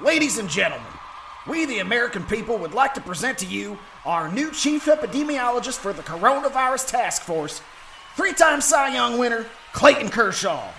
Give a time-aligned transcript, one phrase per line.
[0.00, 0.86] Ladies and gentlemen,
[1.48, 5.92] we, the American people, would like to present to you our new chief epidemiologist for
[5.92, 7.60] the Coronavirus Task Force,
[8.14, 10.70] three time Cy Young winner, Clayton Kershaw.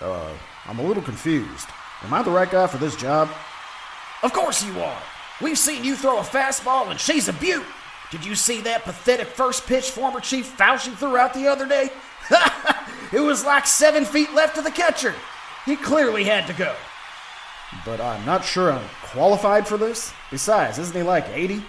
[0.00, 0.30] Uh,
[0.66, 1.66] I'm a little confused.
[2.04, 3.28] Am I the right guy for this job?
[4.22, 5.02] Of course you are.
[5.40, 7.64] We've seen you throw a fastball, and she's a beaut.
[8.12, 11.90] Did you see that pathetic first pitch former Chief Fauci threw out the other day?
[13.12, 15.14] it was like seven feet left to the catcher.
[15.66, 16.76] He clearly had to go.
[17.84, 20.12] But I'm not sure I'm qualified for this.
[20.30, 21.62] Besides, isn't he like 80?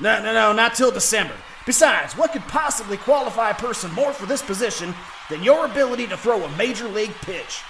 [0.00, 1.34] No, no, no, not till December.
[1.66, 4.94] Besides, what could possibly qualify a person more for this position
[5.28, 7.60] than your ability to throw a major league pitch?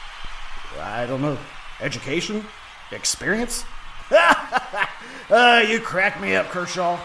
[0.81, 1.37] I don't know.
[1.81, 2.45] Education?
[2.93, 3.65] Experience?
[5.31, 7.01] uh, you crack me up, Kershaw.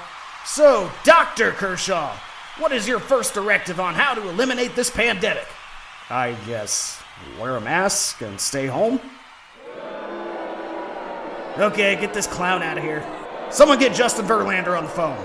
[0.45, 1.51] So, Dr.
[1.51, 2.15] Kershaw,
[2.59, 5.47] what is your first directive on how to eliminate this pandemic?
[6.09, 7.01] I guess
[7.39, 8.99] wear a mask and stay home?
[11.57, 13.05] Okay, get this clown out of here.
[13.51, 15.15] Someone get Justin Verlander on the phone.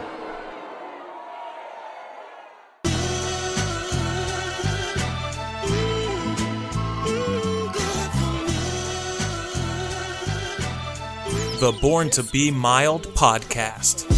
[11.61, 14.18] The Born to Be Mild podcast.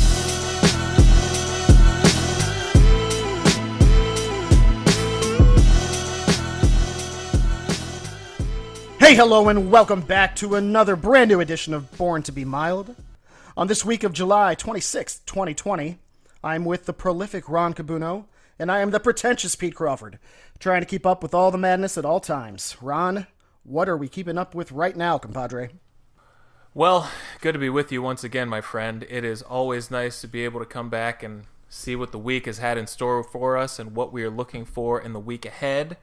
[9.00, 12.94] Hey, hello, and welcome back to another brand new edition of Born to Be Mild.
[13.56, 15.98] On this week of July 26th, 2020,
[16.44, 18.26] I'm with the prolific Ron Cabuno,
[18.58, 20.18] and I am the pretentious Pete Crawford,
[20.58, 22.76] trying to keep up with all the madness at all times.
[22.82, 23.26] Ron,
[23.64, 25.70] what are we keeping up with right now, compadre?
[26.74, 29.06] Well, good to be with you once again, my friend.
[29.08, 32.44] It is always nice to be able to come back and see what the week
[32.44, 35.46] has had in store for us and what we are looking for in the week
[35.46, 35.96] ahead.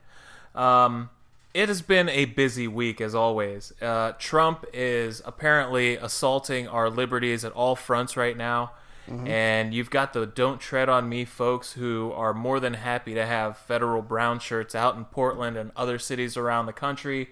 [0.55, 1.11] Um,
[1.57, 3.73] it has been a busy week, as always.
[3.81, 8.73] Uh, Trump is apparently assaulting our liberties at all fronts right now.
[9.09, 9.25] Mm-hmm.
[9.25, 13.25] And you've got the Don't Tread on Me folks who are more than happy to
[13.25, 17.29] have federal brown shirts out in Portland and other cities around the country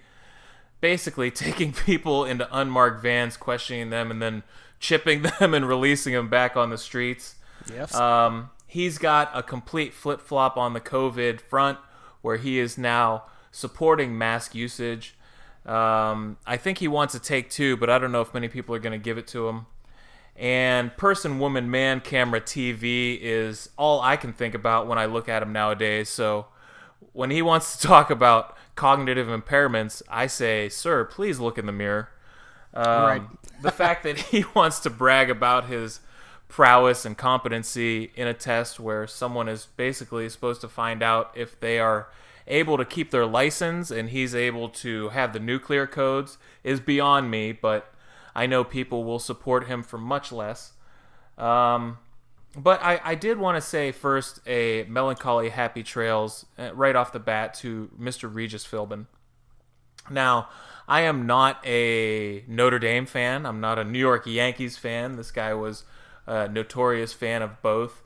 [0.81, 4.41] basically taking people into unmarked vans, questioning them, and then
[4.79, 7.35] chipping them and releasing them back on the streets.
[7.71, 7.93] Yes.
[7.93, 11.77] Um, he's got a complete flip flop on the COVID front
[12.23, 13.25] where he is now
[13.55, 15.15] supporting mask usage.
[15.65, 18.75] Um, I think he wants to take two, but I don't know if many people
[18.75, 19.65] are going to give it to him.
[20.35, 25.29] And person, woman, man, camera, TV is all I can think about when I look
[25.29, 26.09] at him nowadays.
[26.09, 26.47] So
[27.13, 31.71] when he wants to talk about cognitive impairments, I say, sir, please look in the
[31.71, 32.09] mirror.
[32.73, 33.21] Um, right.
[33.61, 36.01] the fact that he wants to brag about his
[36.49, 41.57] prowess and competency in a test where someone is basically supposed to find out if
[41.61, 42.09] they are
[42.47, 47.31] able to keep their license and he's able to have the nuclear codes is beyond
[47.31, 47.93] me, but
[48.35, 50.73] I know people will support him for much less.
[51.37, 51.97] Um,
[52.57, 57.11] but I, I did want to say first a melancholy happy trails uh, right off
[57.11, 58.33] the bat to Mr.
[58.33, 59.07] Regis Philbin.
[60.09, 60.49] Now,
[60.87, 63.45] I am not a Notre Dame fan.
[63.45, 65.15] I'm not a New York Yankees fan.
[65.15, 65.83] This guy was
[66.27, 68.01] a notorious fan of both.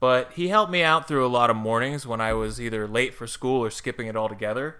[0.00, 3.14] But he helped me out through a lot of mornings when I was either late
[3.14, 4.76] for school or skipping it altogether.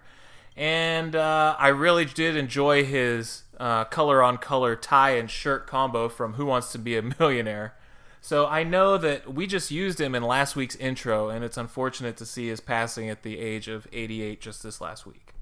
[0.55, 6.09] And uh, I really did enjoy his uh, color on color tie and shirt combo
[6.09, 7.73] from Who Wants to Be a Millionaire.
[8.21, 12.17] So I know that we just used him in last week's intro, and it's unfortunate
[12.17, 15.33] to see his passing at the age of 88 just this last week.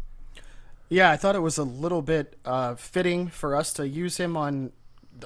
[0.89, 4.35] Yeah, I thought it was a little bit uh, fitting for us to use him
[4.35, 4.73] on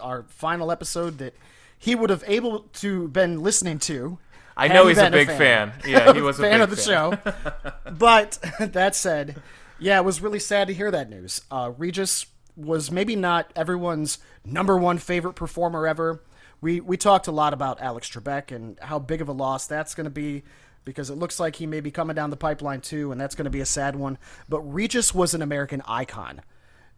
[0.02, 1.34] our final episode that
[1.78, 4.20] he would have able to been listening to.
[4.58, 5.72] I know he's a big a fan.
[5.72, 5.90] fan.
[5.90, 6.86] Yeah, he was a fan of the fan.
[6.86, 7.34] show.
[7.92, 9.42] but that said,
[9.80, 11.42] yeah, it was really sad to hear that news.
[11.50, 12.26] Uh, Regis
[12.56, 16.22] was maybe not everyone's number one favorite performer ever
[16.62, 19.94] we we talked a lot about Alex Trebek and how big of a loss that's
[19.94, 20.44] going to be
[20.86, 23.46] because it looks like he may be coming down the pipeline too, and that's going
[23.46, 24.18] to be a sad one.
[24.48, 26.42] But Regis was an American icon.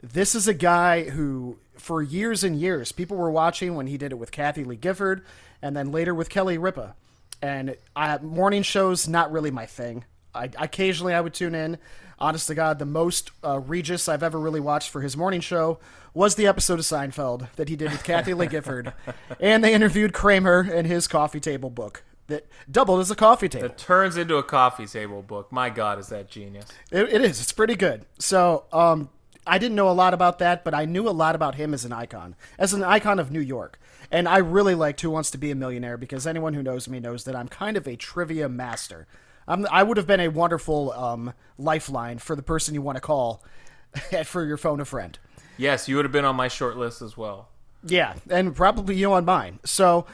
[0.01, 4.11] This is a guy who, for years and years, people were watching when he did
[4.11, 5.25] it with Kathie Lee Gifford,
[5.61, 6.95] and then later with Kelly Ripa.
[7.41, 10.05] And I, morning shows not really my thing.
[10.33, 11.77] I, occasionally I would tune in.
[12.19, 15.79] Honest to God, the most uh, Regis I've ever really watched for his morning show
[16.13, 18.93] was the episode of Seinfeld that he did with Kathie Lee Gifford,
[19.39, 23.67] and they interviewed Kramer and his coffee table book that doubled as a coffee table.
[23.67, 25.51] It turns into a coffee table book.
[25.51, 26.65] My God, is that genius?
[26.91, 27.41] it, it is.
[27.41, 28.05] It's pretty good.
[28.17, 29.09] So, um,
[29.49, 31.85] I didn't know a lot about that, but I knew a lot about him as
[31.85, 33.79] an icon, as an icon of New York.
[34.11, 36.99] And I really liked Who Wants to Be a Millionaire because anyone who knows me
[36.99, 39.07] knows that I'm kind of a trivia master.
[39.47, 43.01] I'm, i would have been a wonderful um, lifeline for the person you want to
[43.01, 43.43] call
[44.25, 45.17] for your phone a friend.
[45.57, 47.49] Yes, you would have been on my short list as well.
[47.83, 49.59] Yeah, and probably you on mine.
[49.65, 50.05] So,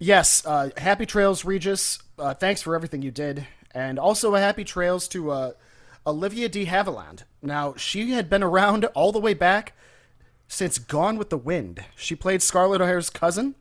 [0.00, 1.98] yes, uh, happy trails, Regis.
[2.18, 5.52] Uh, thanks for everything you did, and also a happy trails to uh,
[6.06, 7.24] Olivia de Havilland.
[7.42, 9.72] Now, she had been around all the way back
[10.46, 11.84] since Gone with the Wind.
[11.96, 13.56] She played Scarlett O'Hara's cousin.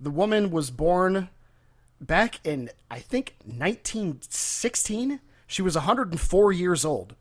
[0.00, 1.28] The woman was born
[2.00, 5.20] back in I think 1916.
[5.46, 7.14] She was 104 years old.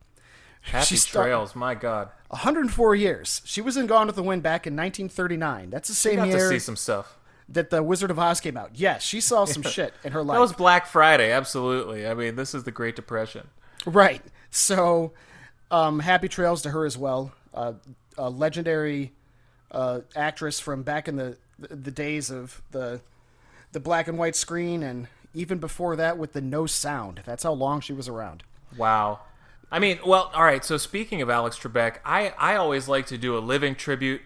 [0.62, 2.10] Happy She start- trails, my God.
[2.30, 3.42] 104 years.
[3.46, 5.70] She was in Gone with the Wind back in 1939.
[5.70, 7.18] That's the same Got year to see some stuff.
[7.50, 8.72] that the Wizard of Oz came out.
[8.74, 10.36] Yes, she saw some shit in her life.
[10.36, 12.08] That was Black Friday, absolutely.
[12.08, 13.50] I mean, this is the Great Depression.
[13.86, 14.22] right.
[14.56, 15.14] So,
[15.74, 17.34] um, happy trails to her as well.
[17.54, 17.74] Uh,
[18.18, 19.12] a legendary
[19.72, 23.02] uh, actress from back in the the days of the
[23.72, 27.22] the black and white screen, and even before that with the no sound.
[27.26, 28.44] That's how long she was around.
[28.78, 29.22] Wow.
[29.72, 30.64] I mean, well, all right.
[30.64, 34.22] So speaking of Alex Trebek, I I always like to do a living tribute.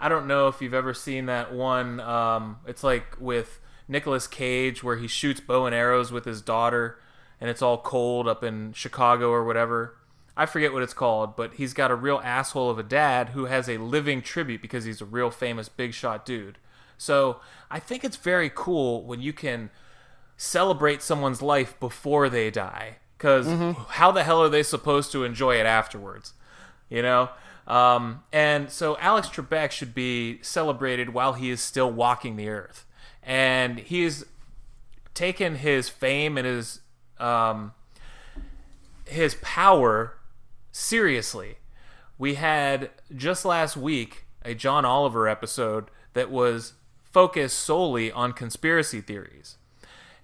[0.00, 2.00] I don't know if you've ever seen that one.
[2.00, 6.98] Um, it's like with Nicolas Cage where he shoots bow and arrows with his daughter,
[7.38, 9.94] and it's all cold up in Chicago or whatever.
[10.36, 13.46] I forget what it's called, but he's got a real asshole of a dad who
[13.46, 16.58] has a living tribute because he's a real famous big shot dude.
[16.98, 17.40] So
[17.70, 19.70] I think it's very cool when you can
[20.36, 23.46] celebrate someone's life before they die because
[23.88, 26.34] how the hell are they supposed to enjoy it afterwards
[26.88, 27.30] you know?
[27.66, 32.84] Um, and so alex trebek should be celebrated while he is still walking the earth.
[33.22, 34.24] And he he's
[35.14, 36.80] taken his fame and his
[37.18, 37.72] um,
[39.04, 40.14] his power
[40.76, 41.56] seriously
[42.18, 49.00] we had just last week a john oliver episode that was focused solely on conspiracy
[49.00, 49.56] theories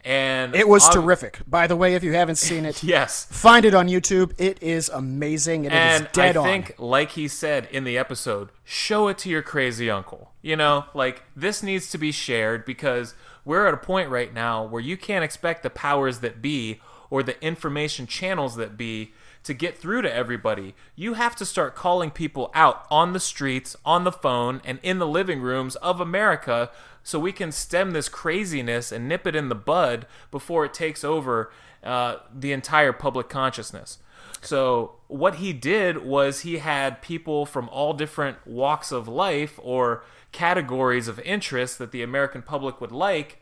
[0.05, 1.39] and It was ob- terrific.
[1.47, 4.33] By the way, if you haven't seen it, yes find it on YouTube.
[4.37, 5.65] It is amazing.
[5.65, 6.45] and It is and dead I on.
[6.45, 10.33] think, like he said in the episode, show it to your crazy uncle.
[10.43, 13.15] You know, like this needs to be shared because
[13.45, 17.23] we're at a point right now where you can't expect the powers that be or
[17.23, 19.13] the information channels that be
[19.45, 20.75] to get through to everybody.
[20.95, 24.99] You have to start calling people out on the streets, on the phone, and in
[24.99, 26.71] the living rooms of America
[27.03, 31.03] so we can stem this craziness and nip it in the bud before it takes
[31.03, 31.51] over
[31.83, 33.99] uh, the entire public consciousness.
[34.41, 40.05] So what he did was he had people from all different walks of life or
[40.31, 43.42] categories of interest that the American public would like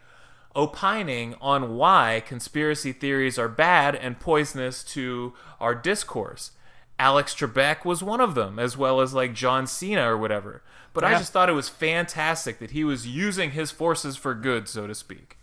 [0.54, 6.52] opining on why conspiracy theories are bad and poisonous to our discourse.
[6.98, 10.62] Alex Trebek was one of them, as well as like John Cena or whatever.
[10.92, 14.68] But I just thought it was fantastic that he was using his forces for good,
[14.68, 15.38] so to speak.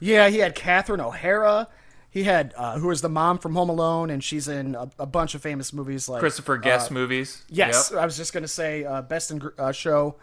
[0.00, 1.68] Yeah, he had Catherine O'Hara.
[2.10, 5.06] He had uh, who was the mom from Home Alone, and she's in a, a
[5.06, 7.42] bunch of famous movies like Christopher Guest movies.
[7.50, 8.00] Yes, Yep.
[8.00, 10.16] I was just gonna say uh, Best in Gr- uh, Show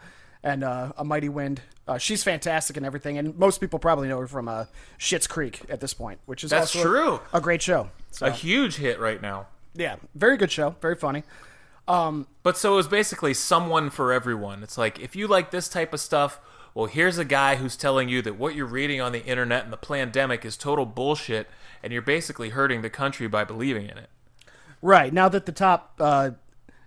[0.46, 1.60] and uh, A Mighty Wind.
[1.88, 4.64] Uh, she's fantastic and everything, and most people probably know her from uh,
[4.98, 7.20] Schitt's Creek at this point, which is That's also a- true.
[7.32, 7.90] A, great show.
[8.10, 9.48] So, A huge hit right now.
[9.74, 11.22] yeah, very good show, very funny.
[11.86, 14.62] But so it was basically someone for everyone.
[14.62, 16.40] It's like if you like this type of stuff,
[16.74, 19.72] well, here's a guy who's telling you that what you're reading on the internet and
[19.72, 21.48] the pandemic is total bullshit,
[21.82, 24.08] and you're basically hurting the country by believing in it.
[24.82, 26.30] Right now that the top uh,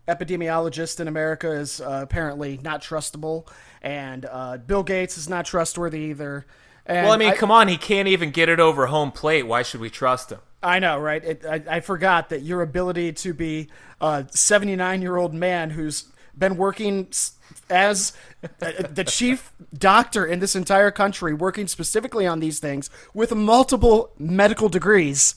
[0.09, 3.47] epidemiologist in America is uh, apparently not trustable,
[3.81, 6.45] and uh, Bill Gates is not trustworthy either.
[6.85, 9.43] And Well, I mean, come on, he can't even get it over home plate.
[9.43, 10.39] Why should we trust him?
[10.61, 11.23] I know, right?
[11.23, 13.69] It, I, I forgot that your ability to be
[14.01, 16.05] a 79 year old man who's
[16.37, 17.07] been working
[17.69, 23.33] as uh, the chief doctor in this entire country, working specifically on these things with
[23.33, 25.35] multiple medical degrees,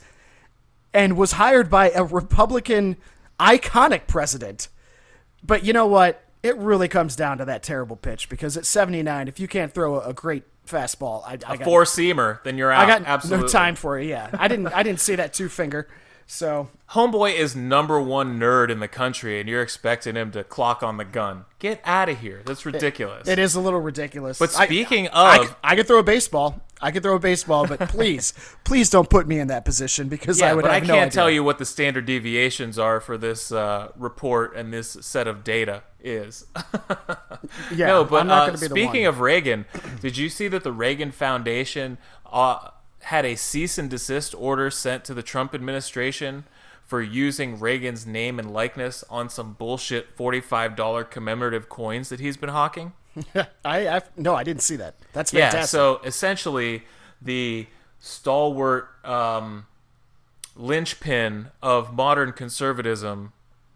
[0.94, 2.97] and was hired by a Republican
[3.42, 4.68] iconic president.
[5.42, 6.25] But you know what?
[6.42, 10.00] It really comes down to that terrible pitch because at 79, if you can't throw
[10.00, 12.84] a, a great fastball, I, I got Four seamer, then you're out.
[12.84, 13.46] I got Absolutely.
[13.46, 14.06] no time for it.
[14.06, 14.68] Yeah, I didn't.
[14.68, 15.88] I didn't see that two finger.
[16.26, 20.82] So Homeboy is number one nerd in the country, and you're expecting him to clock
[20.82, 21.44] on the gun.
[21.58, 22.42] Get out of here.
[22.44, 23.28] That's ridiculous.
[23.28, 24.38] it is a little ridiculous.
[24.38, 26.62] But I- speaking I, of- I, could throw a baseball.
[26.82, 28.34] I could throw a baseball, but please,
[28.64, 31.20] please don't put me in that position because Yeah, I would but I can't no
[31.20, 35.44] tell you what the standard deviations are for this uh, report and this set of
[35.44, 36.46] data is.
[37.74, 39.66] Yeah, no, but I'm not uh, going to be the speaking of Reagan,
[40.00, 41.98] did you see that the Reagan Foundation
[42.30, 42.68] uh,
[43.00, 46.44] had a cease and desist order sent to the Trump administration
[46.84, 52.36] for using Reagan's name and likeness on some bullshit forty-five dollar commemorative coins that he's
[52.36, 52.92] been hawking?
[53.64, 54.95] I, I no, I didn't see that.
[55.12, 55.71] That's Yeah, fantastic.
[55.71, 56.83] so essentially,
[57.21, 57.66] the
[57.99, 59.66] stalwart um,
[60.57, 63.33] linchpin of modern conservatism,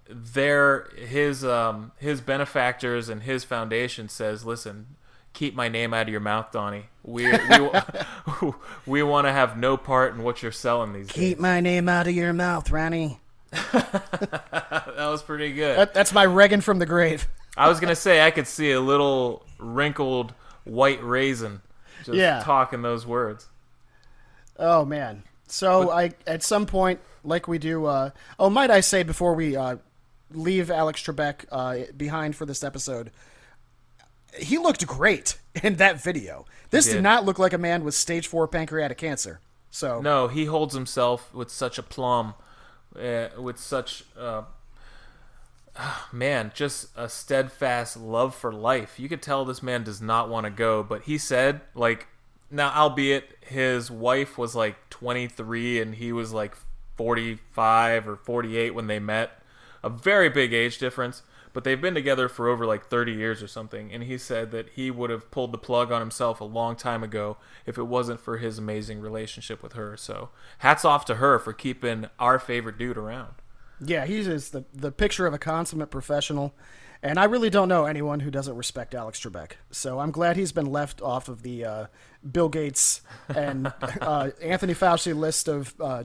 [0.08, 4.96] their his um his benefactors and his foundation says, listen,
[5.32, 6.86] keep my name out of your mouth, Donnie.
[7.02, 7.70] We we,
[8.86, 11.42] we want to have no part in what you're selling these Keep days.
[11.42, 13.20] my name out of your mouth, Ronnie.
[13.52, 15.78] That was pretty good.
[15.78, 17.28] That, that's my Reagan from the grave.
[17.56, 20.34] I was gonna say I could see a little wrinkled
[20.64, 21.62] white raisin
[22.04, 22.42] just Yeah.
[22.42, 23.48] talking those words.
[24.58, 25.22] Oh man.
[25.48, 27.86] So I at some point, like we do.
[27.86, 29.76] Uh, oh, might I say before we uh,
[30.32, 33.10] leave Alex Trebek uh, behind for this episode,
[34.38, 36.46] he looked great in that video.
[36.70, 37.02] This did did.
[37.02, 39.40] not look like a man with stage four pancreatic cancer.
[39.70, 42.34] So No, he holds himself with such a plum,
[42.98, 44.42] uh, with such, uh,
[45.78, 48.98] ah, man, just a steadfast love for life.
[48.98, 52.08] You could tell this man does not want to go, but he said, like,
[52.50, 56.56] now, albeit his wife was like 23 and he was like
[56.96, 59.42] 45 or 48 when they met,
[59.82, 61.22] a very big age difference.
[61.52, 63.90] But they've been together for over like 30 years or something.
[63.90, 67.02] And he said that he would have pulled the plug on himself a long time
[67.02, 69.96] ago if it wasn't for his amazing relationship with her.
[69.96, 70.28] So
[70.58, 73.36] hats off to her for keeping our favorite dude around.
[73.80, 76.54] Yeah, he's just the the picture of a consummate professional.
[77.02, 79.52] And I really don't know anyone who doesn't respect Alex Trebek.
[79.70, 81.86] So I'm glad he's been left off of the uh,
[82.32, 86.04] Bill Gates and uh, Anthony Fauci list of uh,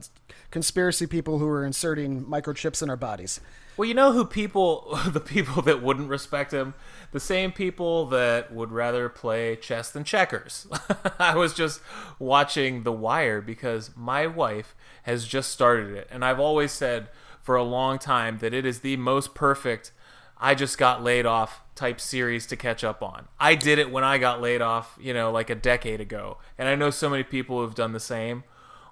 [0.51, 3.39] conspiracy people who are inserting microchips in our bodies.
[3.77, 6.73] Well, you know who people, the people that wouldn't respect him?
[7.13, 10.67] The same people that would rather play chess than checkers.
[11.19, 11.81] I was just
[12.19, 16.07] watching The Wire because my wife has just started it.
[16.11, 17.07] And I've always said
[17.41, 19.91] for a long time that it is the most perfect,
[20.37, 23.27] I just got laid off type series to catch up on.
[23.39, 26.37] I did it when I got laid off, you know, like a decade ago.
[26.57, 28.43] And I know so many people have done the same.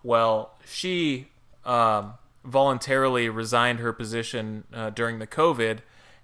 [0.03, 1.27] Well, she
[1.65, 2.13] um,
[2.44, 5.79] voluntarily resigned her position uh, during the COVID,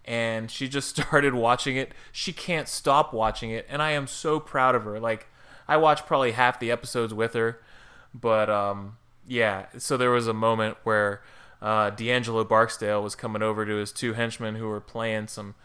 [0.05, 1.93] and she just started watching it.
[2.11, 4.99] She can't stop watching it, and I am so proud of her.
[4.99, 5.27] Like,
[5.67, 7.59] I watched probably half the episodes with her,
[8.13, 9.65] but um, yeah.
[9.77, 11.21] So there was a moment where
[11.61, 15.55] uh, D'Angelo Barksdale was coming over to his two henchmen who were playing some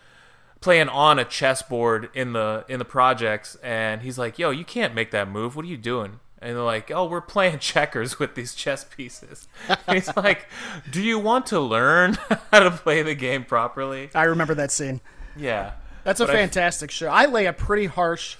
[0.60, 4.94] playing on a chessboard in the in the projects and he's like yo you can't
[4.94, 8.34] make that move what are you doing and they're like oh we're playing checkers with
[8.34, 10.46] these chess pieces and he's like
[10.90, 12.18] do you want to learn
[12.52, 15.00] how to play the game properly I remember that scene.
[15.34, 15.72] yeah
[16.04, 17.08] That's a But I- fantastic show.
[17.08, 18.36] I lay a pretty harsh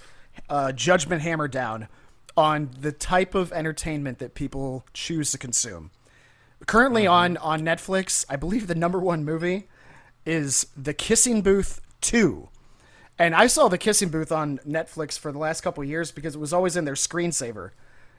[0.51, 1.89] uh, judgment hammer down
[2.37, 5.91] on the type of entertainment that people choose to consume.
[6.67, 7.13] Currently mm-hmm.
[7.13, 9.69] on on Netflix, I believe the number one movie
[10.27, 12.49] is The Kissing Booth Two,
[13.19, 16.35] and I saw The Kissing Booth on Netflix for the last couple of years because
[16.35, 17.71] it was always in their screensaver.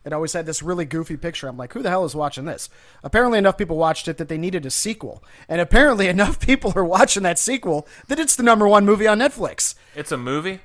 [0.03, 1.48] It always had this really goofy picture.
[1.48, 2.69] I'm like, who the hell is watching this?
[3.03, 6.86] Apparently, enough people watched it that they needed a sequel, and apparently, enough people are
[6.86, 9.75] watching that sequel that it's the number one movie on Netflix.
[9.95, 10.62] it's a movie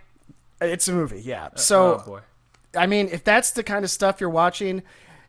[0.61, 1.47] It's a movie, yeah.
[1.47, 2.21] Uh, so, oh boy
[2.76, 4.83] I mean, if that's the kind of stuff you're watching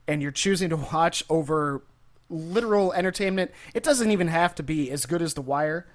[0.08, 1.84] and you're choosing to watch over
[2.30, 5.88] literal entertainment, it doesn't even have to be as good as The Wire.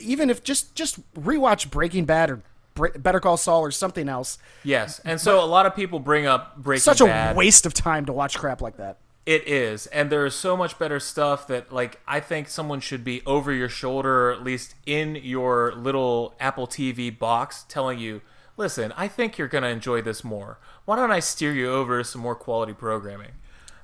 [0.00, 2.42] Even if just just rewatch Breaking Bad or
[2.74, 4.38] Bre- Better Call Saul or something else.
[4.64, 6.96] yes and so a lot of people bring up breaking Bad.
[6.96, 7.36] Such a Bad.
[7.36, 8.98] waste of time to watch crap like that.
[9.26, 13.04] It is, and there is so much better stuff that like I think someone should
[13.04, 18.20] be over your shoulder, or at least in your little Apple TV box, telling you,
[18.56, 20.58] "Listen, I think you're gonna enjoy this more.
[20.86, 23.32] Why don't I steer you over to some more quality programming?"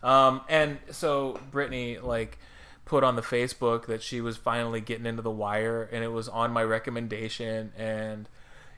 [0.03, 2.39] Um, and so Brittany like
[2.85, 6.29] put on the Facebook that she was finally getting into the wire, and it was
[6.29, 8.29] on my recommendation, and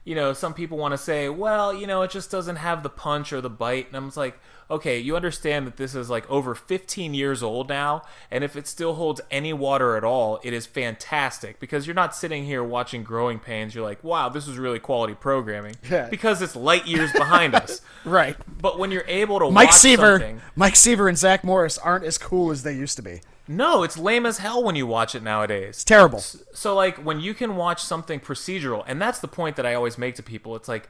[0.04, 2.88] you know, some people want to say, well, you know, it just doesn't have the
[2.88, 3.88] punch or the bite.
[3.88, 4.38] And I'm like,
[4.70, 8.02] okay, you understand that this is like over 15 years old now.
[8.30, 12.14] And if it still holds any water at all, it is fantastic because you're not
[12.14, 13.74] sitting here watching Growing Pains.
[13.74, 16.08] You're like, wow, this is really quality programming Yeah.
[16.08, 17.80] because it's light years behind us.
[18.02, 18.34] Right.
[18.62, 22.04] But when you're able to Mike watch Seaver, something, Mike Seaver and Zach Morris aren't
[22.04, 23.20] as cool as they used to be.
[23.46, 25.68] no, it's lame as hell when you watch it nowadays.
[25.68, 26.20] It's terrible.
[26.20, 29.98] So like when you can watch something procedural, and that's the point that I always
[29.98, 30.56] make to people.
[30.56, 30.88] It's like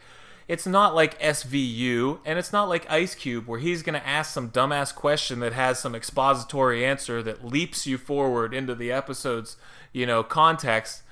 [0.48, 4.50] it's not like SVU, and it's not like Ice Cube where he's gonna ask some
[4.50, 9.56] dumbass question that has some expository answer that leaps you forward into the episode's
[9.92, 11.02] you know context.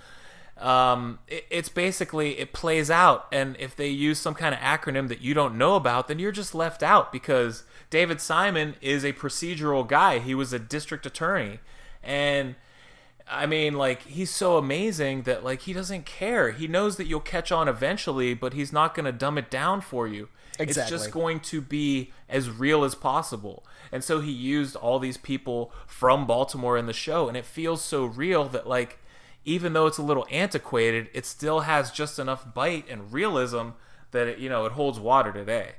[0.58, 5.08] Um, it, it's basically it plays out, and if they use some kind of acronym
[5.08, 9.12] that you don't know about, then you're just left out because David Simon is a
[9.12, 10.18] procedural guy.
[10.18, 11.60] He was a district attorney,
[12.02, 12.56] and
[13.30, 16.52] I mean, like he's so amazing that like he doesn't care.
[16.52, 19.80] He knows that you'll catch on eventually, but he's not going to dumb it down
[19.80, 20.28] for you.
[20.58, 20.82] Exactly.
[20.82, 23.64] It's just going to be as real as possible.
[23.92, 27.82] And so he used all these people from Baltimore in the show, and it feels
[27.82, 28.98] so real that like
[29.44, 33.70] even though it's a little antiquated, it still has just enough bite and realism
[34.10, 35.72] that it, you know it holds water today.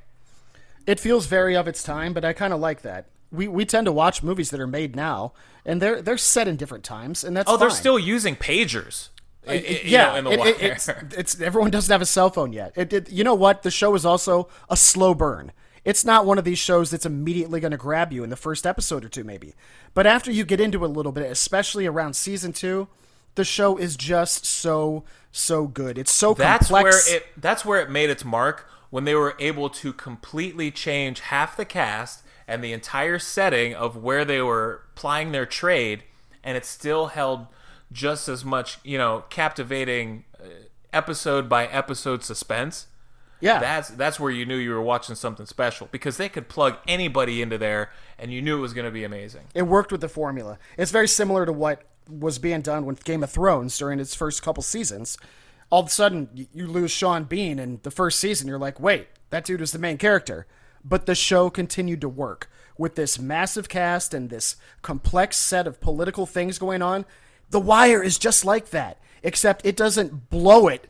[0.87, 3.05] It feels very of its time, but I kind of like that.
[3.31, 5.33] We we tend to watch movies that are made now,
[5.65, 9.09] and they're they're set in different times, and that's Oh, they're still using pagers.
[9.47, 10.55] Uh, i- yeah, know, in the it- wire.
[10.59, 12.73] it's, it's everyone doesn't have a cell phone yet.
[12.75, 13.63] It, it, you know what?
[13.63, 15.51] The show is also a slow burn.
[15.85, 18.67] It's not one of these shows that's immediately going to grab you in the first
[18.67, 19.53] episode or two, maybe.
[19.93, 22.89] But after you get into it a little bit, especially around season two,
[23.35, 25.97] the show is just so so good.
[25.97, 27.07] It's so that's complex.
[27.07, 31.19] where it that's where it made its mark when they were able to completely change
[31.21, 36.03] half the cast and the entire setting of where they were plying their trade
[36.43, 37.47] and it still held
[37.91, 40.47] just as much you know captivating uh,
[40.91, 42.87] episode by episode suspense
[43.41, 46.75] yeah, that's that's where you knew you were watching something special because they could plug
[46.89, 50.01] anybody into there and you knew it was going to be amazing it worked with
[50.01, 50.59] the formula.
[50.77, 54.41] It's very similar to what was being done with Game of Thrones during its first
[54.41, 55.17] couple seasons.
[55.69, 58.47] All of a sudden, you lose Sean Bean in the first season.
[58.47, 60.47] You're like, wait, that dude was the main character.
[60.83, 65.81] But the show continued to work with this massive cast and this complex set of
[65.81, 67.05] political things going on.
[67.49, 70.87] The Wire is just like that, except it doesn't blow it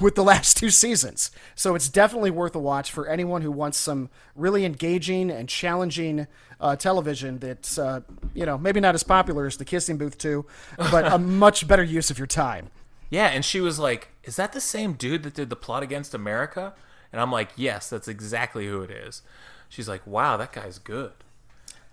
[0.00, 1.30] with the last two seasons.
[1.54, 6.28] So it's definitely worth a watch for anyone who wants some really engaging and challenging
[6.60, 8.00] uh, television that's, uh,
[8.34, 10.46] you know, maybe not as popular as The Kissing Booth 2,
[10.90, 12.70] but a much better use of your time.
[13.10, 16.14] Yeah, and she was like, "Is that the same dude that did the plot against
[16.14, 16.72] America?"
[17.12, 19.22] And I'm like, "Yes, that's exactly who it is."
[19.68, 21.12] She's like, "Wow, that guy's good."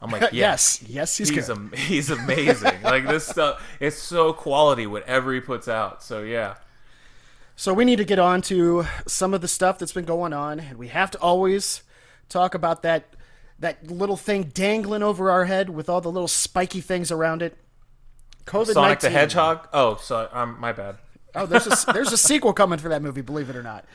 [0.02, 2.82] I'm like, Yes, "Yes, yes, he's he's good." am- he's amazing.
[2.84, 6.56] like this stuff, it's so quality whatever he puts out." So yeah,
[7.56, 10.60] So we need to get on to some of the stuff that's been going on,
[10.60, 11.84] and we have to always
[12.30, 13.16] talk about that
[13.60, 17.58] that little thing dangling over our head with all the little spiky things around it.
[18.46, 19.68] COVID Sonic the Hedgehog.
[19.74, 20.96] Oh, so um, my bad.
[21.36, 23.86] Oh, there's a, there's a sequel coming for that movie, believe it or not.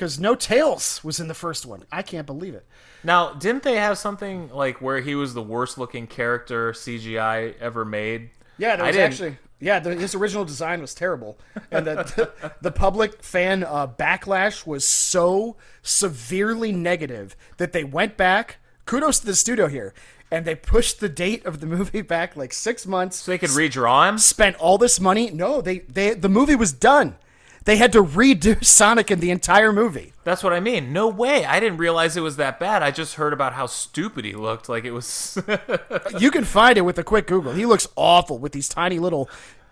[0.00, 1.84] Because No Tails was in the first one.
[1.92, 2.64] I can't believe it.
[3.04, 7.84] Now, didn't they have something like where he was the worst looking character CGI ever
[7.84, 8.30] made?
[8.56, 9.78] Yeah, there I was didn't- actually yeah.
[9.78, 11.38] The, his original design was terrible,
[11.70, 18.16] and the the, the public fan uh, backlash was so severely negative that they went
[18.16, 18.56] back.
[18.86, 19.92] Kudos to the studio here,
[20.30, 23.18] and they pushed the date of the movie back like six months.
[23.18, 24.16] So they could redraw him.
[24.16, 25.30] spent all this money.
[25.30, 27.16] No, they they the movie was done.
[27.64, 30.12] They had to redo Sonic in the entire movie.
[30.24, 30.92] That's what I mean.
[30.92, 31.44] No way.
[31.44, 32.82] I didn't realize it was that bad.
[32.82, 34.68] I just heard about how stupid he looked.
[34.68, 35.38] Like it was.
[36.18, 37.52] You can find it with a quick Google.
[37.52, 39.28] He looks awful with these tiny little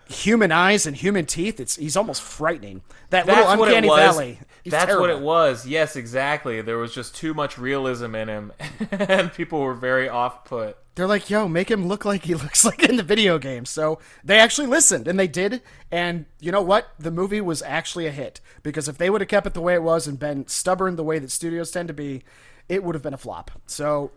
[0.07, 1.59] human eyes and human teeth.
[1.59, 2.81] It's he's almost frightening.
[3.09, 3.99] That That's little what it uncanny was.
[3.99, 4.39] valley.
[4.65, 5.65] That's what it was.
[5.67, 6.61] Yes, exactly.
[6.61, 8.51] There was just too much realism in him,
[8.91, 10.77] and people were very off put.
[10.99, 13.63] They're like, yo, make him look like he looks like in the video game.
[13.63, 15.61] So they actually listened, and they did.
[15.89, 16.89] And you know what?
[16.99, 19.75] The movie was actually a hit because if they would have kept it the way
[19.75, 22.23] it was and been stubborn the way that studios tend to be,
[22.67, 23.49] it would have been a flop.
[23.65, 24.11] So,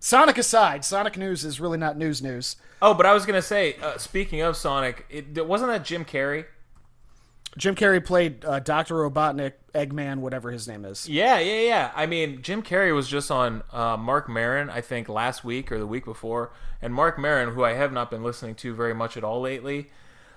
[0.00, 2.56] Sonic aside, Sonic news is really not news news.
[2.80, 6.46] Oh, but I was gonna say, uh, speaking of Sonic, it, wasn't that Jim Carrey?
[7.58, 11.08] Jim Carrey played uh, Doctor Robotnik, Eggman, whatever his name is.
[11.08, 11.92] Yeah, yeah, yeah.
[11.94, 15.78] I mean, Jim Carrey was just on uh, Marc Maron, I think, last week or
[15.78, 16.52] the week before.
[16.80, 19.90] And Marc Maron, who I have not been listening to very much at all lately,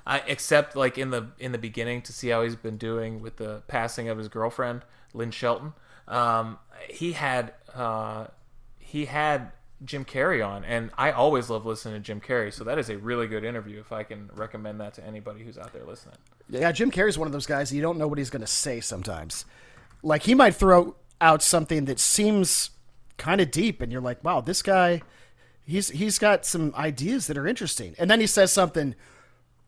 [0.06, 3.38] I, except like in the in the beginning to see how he's been doing with
[3.38, 4.82] the passing of his girlfriend,
[5.14, 5.74] Lynn Shelton.
[6.08, 8.28] Um, he had uh,
[8.78, 9.52] he had
[9.84, 12.54] Jim Carrey on, and I always love listening to Jim Carrey.
[12.54, 13.80] So that is a really good interview.
[13.80, 16.16] If I can recommend that to anybody who's out there listening.
[16.50, 18.80] Yeah, Jim Carrey's one of those guys you don't know what he's going to say
[18.80, 19.46] sometimes.
[20.02, 22.70] Like he might throw out something that seems
[23.18, 25.02] kind of deep, and you're like, "Wow, this guy,
[25.66, 28.96] he's he's got some ideas that are interesting." And then he says something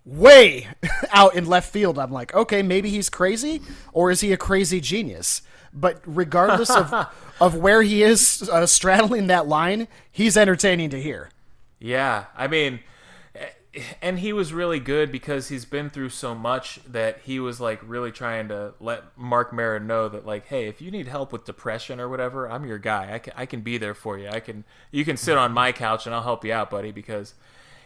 [0.08, 0.68] way
[1.12, 2.00] out in left field.
[2.00, 3.62] I'm like, "Okay, maybe he's crazy,
[3.94, 5.42] or is he a crazy genius?"
[5.74, 6.94] But regardless of
[7.42, 11.30] of where he is uh, straddling that line, he's entertaining to hear.
[11.80, 12.80] Yeah, I mean,
[13.36, 17.60] eh, and he was really good because he's been through so much that he was
[17.60, 21.32] like really trying to let Marc Maron know that like, hey, if you need help
[21.32, 23.14] with depression or whatever, I'm your guy.
[23.14, 24.30] I can I can be there for you.
[24.30, 27.36] I can you can sit on my couch and I'll help you out, buddy, because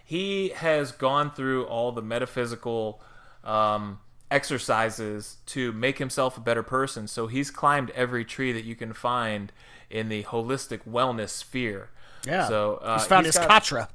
[0.04, 3.02] he has gone through all the metaphysical
[3.44, 7.08] um, exercises to make himself a better person.
[7.08, 9.52] So he's climbed every tree that you can find
[9.90, 11.90] in the holistic wellness sphere.
[12.26, 12.48] Yeah.
[12.48, 13.88] So uh, he's found his got- katra.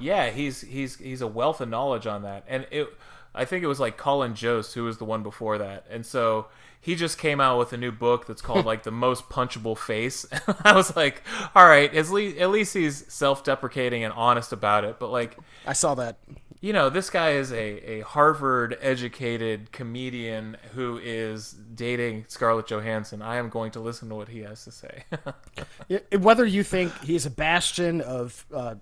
[0.00, 2.88] yeah, he's he's he's a wealth of knowledge on that, and it.
[3.32, 6.46] I think it was like Colin Jost who was the one before that, and so
[6.80, 10.26] he just came out with a new book that's called like the most punchable face.
[10.64, 11.22] I was like,
[11.54, 15.72] all right, at least at least he's self-deprecating and honest about it, but like I
[15.74, 16.18] saw that.
[16.60, 23.22] you know, this guy is a, a Harvard educated comedian who is dating Scarlett Johansson.
[23.22, 25.04] I am going to listen to what he has to say.
[26.18, 28.74] Whether you think he's a bastion of uh,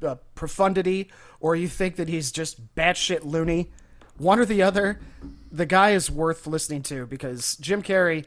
[0.00, 3.70] uh, profundity or you think that he's just batshit loony,
[4.18, 5.00] one or the other,
[5.50, 8.24] the guy is worth listening to because Jim Carrey,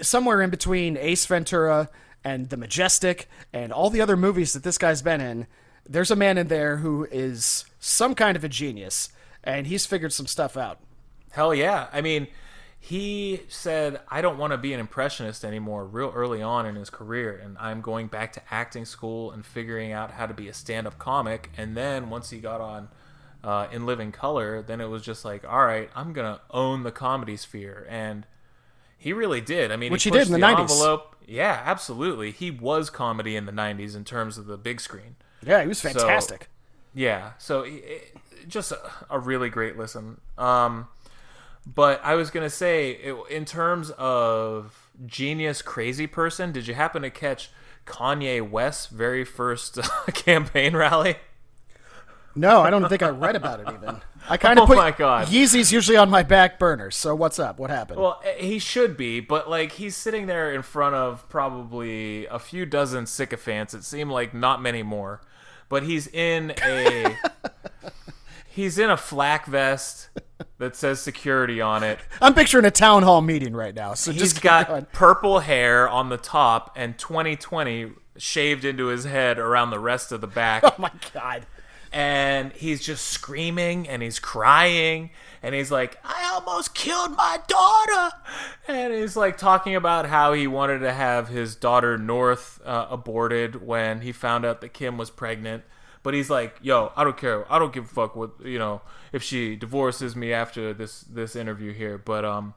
[0.00, 1.88] somewhere in between Ace Ventura
[2.24, 5.46] and The Majestic and all the other movies that this guy's been in,
[5.88, 9.10] there's a man in there who is some kind of a genius
[9.44, 10.78] and he's figured some stuff out.
[11.32, 11.88] Hell yeah.
[11.92, 12.28] I mean,
[12.78, 16.90] he said, I don't want to be an impressionist anymore real early on in his
[16.90, 17.40] career.
[17.42, 20.86] And I'm going back to acting school and figuring out how to be a stand
[20.86, 21.50] up comic.
[21.56, 22.88] And then once he got on
[23.44, 26.82] uh, In Living Color, then it was just like, all right, I'm going to own
[26.82, 27.86] the comedy sphere.
[27.90, 28.26] And
[28.98, 29.72] he really did.
[29.72, 30.60] I mean, Which he, he did pushed in the 90s.
[30.60, 31.16] envelope.
[31.26, 32.30] Yeah, absolutely.
[32.30, 35.16] He was comedy in the 90s in terms of the big screen.
[35.44, 36.48] Yeah, he was fantastic.
[36.94, 38.16] Yeah, so it-
[38.48, 38.78] just a,
[39.08, 40.20] a really great listen.
[40.36, 40.88] Um,
[41.64, 47.02] but I was gonna say, it, in terms of genius, crazy person, did you happen
[47.02, 47.50] to catch
[47.86, 49.78] Kanye West's very first
[50.14, 51.16] campaign rally?
[52.34, 54.00] No, I don't think I read about it even.
[54.28, 55.28] I kind of Oh put my God.
[55.28, 56.90] Yeezy's usually on my back burner.
[56.90, 57.58] So what's up?
[57.58, 58.00] What happened?
[58.00, 62.38] Well, eh, he should be, but like he's sitting there in front of probably a
[62.38, 63.74] few dozen sycophants.
[63.74, 65.20] It seemed like not many more,
[65.68, 67.16] but he's in a
[68.48, 70.08] he's in a flak vest
[70.58, 71.98] that says security on it.
[72.20, 73.94] I'm picturing a town hall meeting right now.
[73.94, 74.86] So He's just got going.
[74.92, 80.20] purple hair on the top and 2020 shaved into his head around the rest of
[80.20, 80.62] the back.
[80.66, 81.46] Oh my god.
[81.92, 85.10] And he's just screaming and he's crying
[85.42, 88.16] and he's like i almost killed my daughter.
[88.68, 93.66] And he's like talking about how he wanted to have his daughter north uh, aborted
[93.66, 95.64] when he found out that kim was pregnant.
[96.02, 97.50] But he's like yo i don't care.
[97.52, 101.36] I don't give a fuck what you know if she divorces me after this this
[101.36, 101.98] interview here.
[101.98, 102.54] But um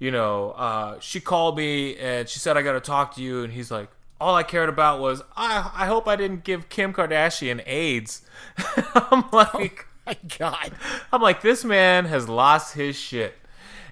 [0.00, 3.44] you know, uh, she called me and she said I got to talk to you,
[3.44, 6.92] and he's like, all I cared about was I I hope I didn't give Kim
[6.92, 8.22] Kardashian AIDS.
[8.94, 10.72] I'm like, My god.
[11.12, 13.34] I'm like, this man has lost his shit,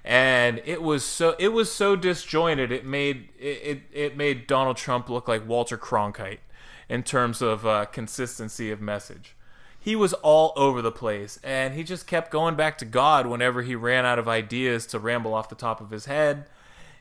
[0.03, 2.71] and it was so it was so disjointed.
[2.71, 6.39] It made it it, it made Donald Trump look like Walter Cronkite
[6.87, 9.35] in terms of uh, consistency of message.
[9.79, 13.61] He was all over the place, and he just kept going back to God whenever
[13.61, 16.47] he ran out of ideas to ramble off the top of his head.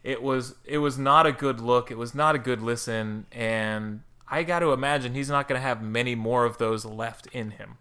[0.04, 1.90] It was it was not a good look.
[1.90, 5.66] It was not a good listen, and I got to imagine he's not going to
[5.66, 7.78] have many more of those left in him.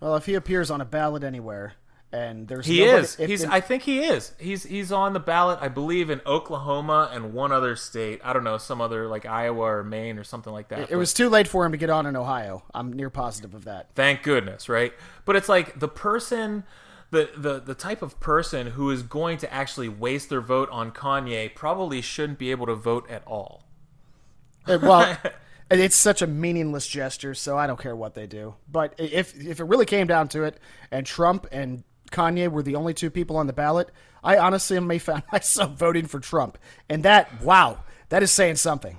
[0.00, 1.74] Well, if he appears on a ballot anywhere
[2.12, 3.18] and there's He nobody, is.
[3.20, 3.44] if- He's.
[3.44, 4.32] I think he is.
[4.38, 4.62] He's.
[4.62, 5.58] He's on the ballot.
[5.60, 8.20] I believe in Oklahoma and one other state.
[8.22, 10.90] I don't know, some other like Iowa or Maine or something like that.
[10.90, 12.62] it was too late for him to get on in Ohio.
[12.72, 13.88] I'm near positive of that.
[13.94, 14.92] Thank goodness, right?
[15.24, 16.62] But it's like the person,
[17.10, 20.90] the the the type of person who is going to actually waste their vote on
[20.90, 23.64] Kanye probably shouldn't be able to vote at all.
[24.66, 25.16] Uh, well,
[25.70, 28.54] it's such a meaningless gesture, so I don't care what they do.
[28.70, 30.58] But if if it really came down to it,
[30.90, 33.90] and Trump and Kanye were the only two people on the ballot,
[34.22, 36.58] I honestly may find myself voting for Trump.
[36.88, 38.98] And that, wow, that is saying something.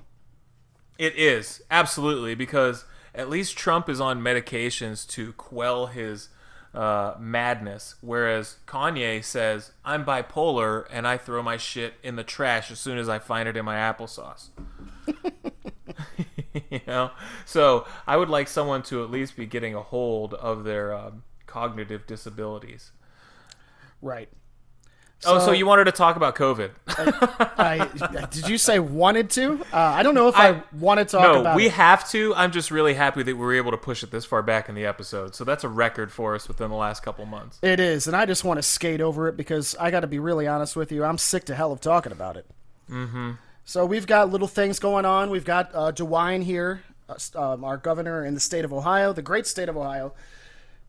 [0.98, 6.30] It is absolutely because at least Trump is on medications to quell his
[6.78, 12.70] uh, madness, whereas Kanye says I'm bipolar and I throw my shit in the trash
[12.70, 14.50] as soon as I find it in my applesauce.
[16.70, 17.10] you know,
[17.46, 21.24] so I would like someone to at least be getting a hold of their um,
[21.48, 22.92] cognitive disabilities.
[24.00, 24.30] Right.
[25.26, 26.72] Oh, so you wanted to talk about COVID?
[26.88, 29.66] I, did you say wanted to?
[29.74, 31.74] Uh, I don't know if I, I- want to talk no, about we it.
[31.74, 32.34] have to.
[32.36, 34.76] I'm just really happy that we were able to push it this far back in
[34.76, 35.36] the episode.
[35.36, 37.60] So that's a record for us within the last couple months.
[37.62, 40.20] It is, and I just want to skate over it because I got to be
[40.20, 41.04] really honest with you.
[41.04, 42.46] I'm sick to hell of talking about it.
[42.90, 43.32] Mm-hmm.
[43.66, 45.30] So we've got little things going on.
[45.30, 49.22] We've got uh, DeWine here, uh, um, our governor in the state of Ohio, the
[49.22, 50.14] great state of Ohio,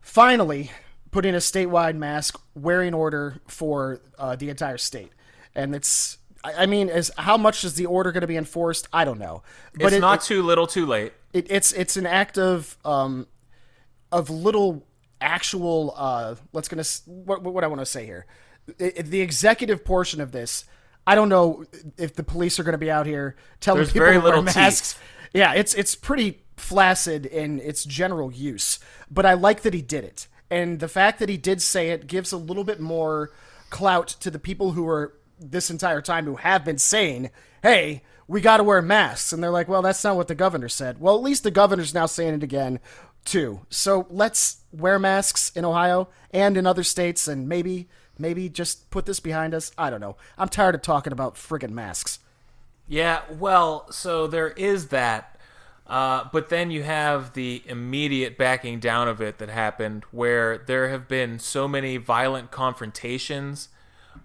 [0.01, 0.71] finally
[1.11, 5.11] putting a statewide mask wearing order for uh, the entire state.
[5.55, 8.87] And it's, I mean, as how much is the order going to be enforced?
[8.93, 9.43] I don't know.
[9.73, 11.13] But it's it- not it- too little, too late.
[11.33, 13.27] it, it's it's an act of um
[14.11, 14.85] of little
[15.21, 18.25] actual uh let's gonna what what I want to say here
[18.77, 20.63] the executive portion of this
[21.05, 21.65] I don't know
[21.97, 24.29] if the police are going to be out here telling There's people very to wear
[24.37, 24.93] little masks.
[24.93, 25.01] teeth.
[25.33, 30.03] Yeah, it's it's pretty flaccid in its general use, but I like that he did
[30.03, 33.31] it, and the fact that he did say it gives a little bit more
[33.69, 37.29] clout to the people who are this entire time who have been saying,
[37.63, 40.69] "Hey, we got to wear masks," and they're like, "Well, that's not what the governor
[40.69, 42.79] said." Well, at least the governor's now saying it again,
[43.25, 43.61] too.
[43.69, 49.05] So let's wear masks in Ohio and in other states, and maybe maybe just put
[49.05, 49.71] this behind us.
[49.77, 50.17] I don't know.
[50.37, 52.19] I'm tired of talking about friggin' masks.
[52.87, 55.38] Yeah, well, so there is that.
[55.89, 60.89] Uh, but then you have the immediate backing down of it that happened where there
[60.89, 63.69] have been so many violent confrontations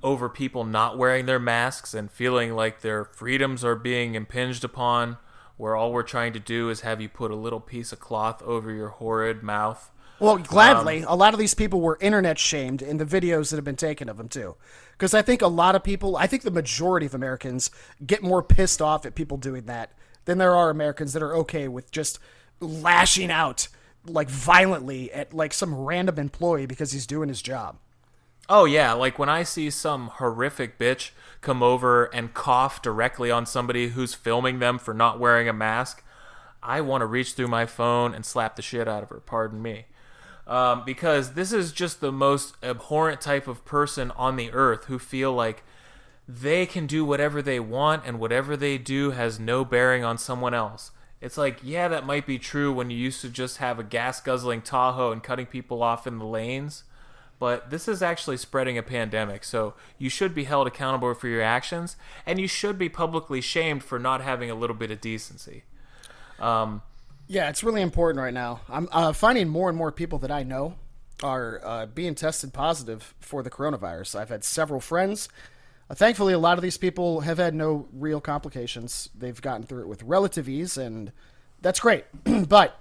[0.02, 5.16] over people not wearing their masks and feeling like their freedoms are being impinged upon,
[5.56, 8.42] where all we're trying to do is have you put a little piece of cloth
[8.42, 9.90] over your horrid mouth.
[10.18, 13.64] Well, gladly, a lot of these people were internet shamed in the videos that have
[13.64, 14.56] been taken of them too.
[14.92, 17.70] Because I think a lot of people, I think the majority of Americans
[18.06, 19.92] get more pissed off at people doing that
[20.24, 22.18] than there are Americans that are okay with just
[22.60, 23.68] lashing out
[24.06, 27.76] like violently at like some random employee because he's doing his job.
[28.48, 33.46] Oh yeah, like when I see some horrific bitch come over and cough directly on
[33.46, 36.04] somebody who's filming them for not wearing a mask,
[36.62, 39.20] I want to reach through my phone and slap the shit out of her.
[39.20, 39.86] Pardon me.
[40.46, 44.98] Um, because this is just the most abhorrent type of person on the earth who
[44.98, 45.64] feel like
[46.26, 50.54] they can do whatever they want and whatever they do has no bearing on someone
[50.54, 50.90] else.
[51.20, 54.20] It's like, yeah, that might be true when you used to just have a gas
[54.20, 56.84] guzzling Tahoe and cutting people off in the lanes
[57.38, 61.42] but this is actually spreading a pandemic, so you should be held accountable for your
[61.42, 65.64] actions, and you should be publicly shamed for not having a little bit of decency.
[66.38, 66.82] Um,
[67.26, 68.60] yeah, it's really important right now.
[68.68, 70.76] I'm uh, finding more and more people that I know
[71.22, 74.18] are uh, being tested positive for the coronavirus.
[74.18, 75.28] I've had several friends.
[75.88, 79.10] Uh, thankfully, a lot of these people have had no real complications.
[79.16, 81.12] They've gotten through it with relative ease, and
[81.60, 82.04] that's great.
[82.48, 82.78] but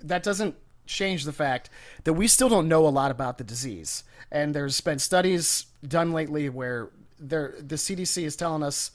[0.00, 0.56] that doesn't
[0.86, 1.70] change the fact
[2.04, 4.04] that we still don't know a lot about the disease.
[4.30, 8.90] And there's been studies done lately where the CDC is telling us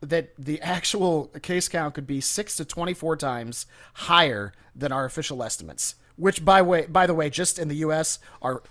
[0.00, 5.42] that the actual case count could be six to 24 times higher than our official
[5.42, 8.18] estimates, which, by way, by the way, just in the U.S.
[8.42, 8.62] are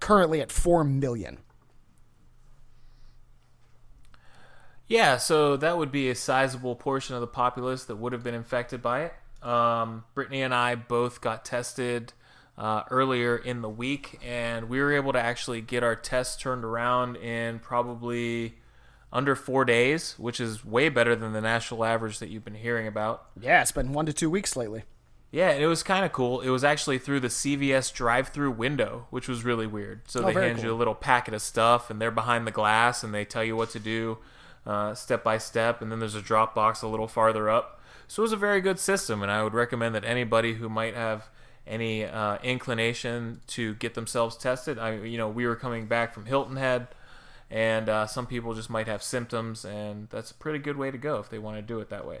[0.00, 1.38] currently at four million.
[4.88, 8.34] Yeah, so that would be a sizable portion of the populace that would have been
[8.34, 9.46] infected by it.
[9.46, 12.14] Um, Brittany and I both got tested
[12.56, 16.64] uh, earlier in the week, and we were able to actually get our tests turned
[16.64, 18.54] around in probably
[19.12, 22.86] under four days, which is way better than the national average that you've been hearing
[22.86, 23.26] about.
[23.40, 24.84] Yeah, it's been one to two weeks lately.
[25.30, 26.40] Yeah, and it was kind of cool.
[26.40, 30.10] It was actually through the CVS drive-through window, which was really weird.
[30.10, 33.04] So Oh, they hand you a little packet of stuff, and they're behind the glass,
[33.04, 34.18] and they tell you what to do
[34.68, 35.82] uh, step by step.
[35.82, 37.80] And then there's a drop box a little farther up.
[38.06, 40.94] So it was a very good system, and I would recommend that anybody who might
[40.94, 41.28] have
[41.66, 44.78] any uh, inclination to get themselves tested.
[44.78, 46.88] I, you know, we were coming back from Hilton Head,
[47.50, 50.96] and uh, some people just might have symptoms, and that's a pretty good way to
[50.96, 52.20] go if they want to do it that way.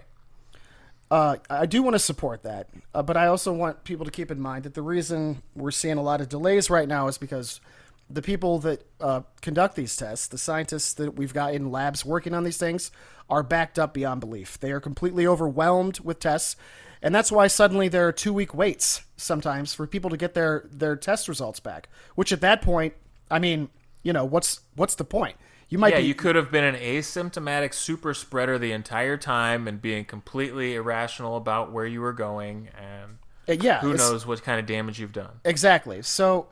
[1.10, 4.30] Uh, I do want to support that, uh, but I also want people to keep
[4.30, 7.62] in mind that the reason we're seeing a lot of delays right now is because
[8.10, 12.34] the people that uh, conduct these tests, the scientists that we've got in labs working
[12.34, 12.90] on these things,
[13.28, 14.58] are backed up beyond belief.
[14.58, 16.56] They are completely overwhelmed with tests,
[17.02, 20.66] and that's why suddenly there are two week waits sometimes for people to get their
[20.70, 21.88] their test results back.
[22.14, 22.94] Which at that point,
[23.30, 23.68] I mean,
[24.02, 25.36] you know, what's what's the point?
[25.68, 29.68] You might yeah, be you could have been an asymptomatic super spreader the entire time
[29.68, 33.18] and being completely irrational about where you were going, and
[33.48, 33.80] uh, yeah.
[33.80, 35.40] who knows what kind of damage you've done.
[35.44, 36.00] Exactly.
[36.00, 36.48] So,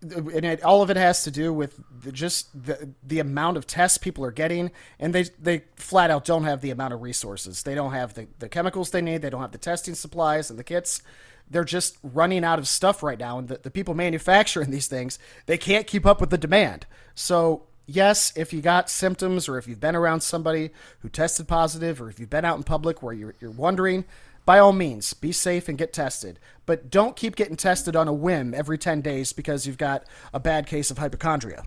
[0.00, 3.66] and it, all of it has to do with the, just the the amount of
[3.66, 7.62] tests people are getting, and they they flat out don't have the amount of resources.
[7.62, 9.22] They don't have the, the chemicals they need.
[9.22, 11.02] They don't have the testing supplies and the kits.
[11.50, 15.18] They're just running out of stuff right now, and the, the people manufacturing these things
[15.46, 16.86] they can't keep up with the demand.
[17.14, 17.64] So.
[17.90, 22.10] Yes, if you got symptoms or if you've been around somebody who tested positive or
[22.10, 24.04] if you've been out in public where you're, you're wondering,
[24.48, 26.38] by all means, be safe and get tested.
[26.64, 30.40] But don't keep getting tested on a whim every 10 days because you've got a
[30.40, 31.64] bad case of hypochondria.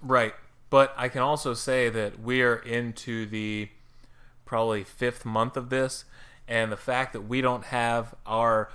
[0.00, 0.32] Right.
[0.70, 3.68] But I can also say that we are into the
[4.46, 6.06] probably fifth month of this,
[6.48, 8.70] and the fact that we don't have our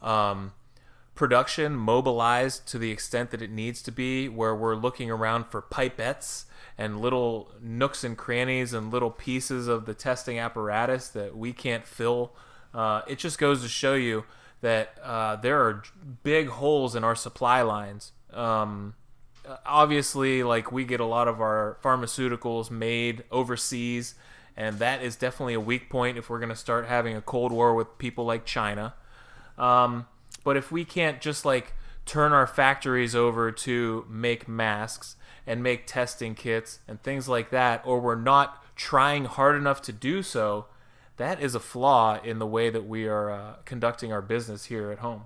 [0.00, 0.54] um,
[1.14, 5.60] production mobilized to the extent that it needs to be, where we're looking around for
[5.60, 6.46] pipettes
[6.78, 11.86] and little nooks and crannies and little pieces of the testing apparatus that we can't
[11.86, 12.32] fill,
[12.76, 14.24] uh, it just goes to show you
[14.60, 15.82] that uh, there are
[16.22, 18.12] big holes in our supply lines.
[18.32, 18.94] Um,
[19.64, 24.14] obviously like we get a lot of our pharmaceuticals made overseas
[24.56, 27.52] and that is definitely a weak point if we're going to start having a cold
[27.52, 28.94] war with people like china
[29.58, 30.06] um,
[30.44, 35.86] but if we can't just like turn our factories over to make masks and make
[35.86, 40.66] testing kits and things like that or we're not trying hard enough to do so
[41.16, 44.90] that is a flaw in the way that we are uh, conducting our business here
[44.90, 45.24] at home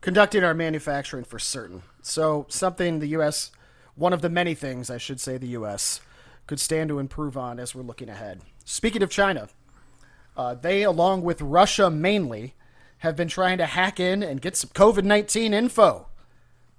[0.00, 1.82] conducting our manufacturing for certain.
[2.02, 3.50] So something the U.S.
[3.96, 6.00] one of the many things I should say the U.S.
[6.46, 8.40] could stand to improve on as we're looking ahead.
[8.64, 9.48] Speaking of China,
[10.36, 12.54] uh, they, along with Russia mainly,
[12.98, 16.06] have been trying to hack in and get some COVID 19 info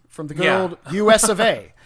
[0.07, 0.61] from the good Yeah.
[0.61, 1.73] old US of A.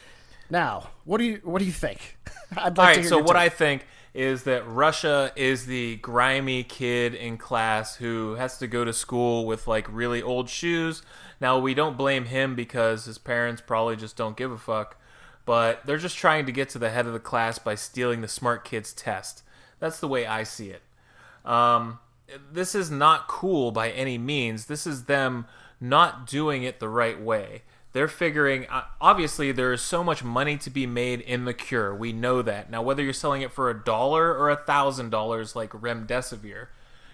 [0.51, 2.17] Now, what do you what do you think?
[2.57, 5.95] I'd like All to hear so your what I think is that Russia is the
[5.97, 11.01] grimy kid in class who has to go to school with like really old shoes.
[11.39, 14.97] Now, we don't blame him because his parents probably just don't give a fuck,
[15.45, 18.27] but they're just trying to get to the head of the class by stealing the
[18.27, 19.43] smart kid's test.
[19.79, 20.81] That's the way I see it.
[21.45, 21.99] Um,
[22.51, 24.65] this is not cool by any means.
[24.65, 25.45] This is them
[25.79, 27.63] not doing it the right way.
[27.93, 31.93] They're figuring, uh, obviously, there is so much money to be made in the cure.
[31.93, 32.69] We know that.
[32.69, 36.67] Now, whether you're selling it for a dollar or a thousand dollars, like remdesivir,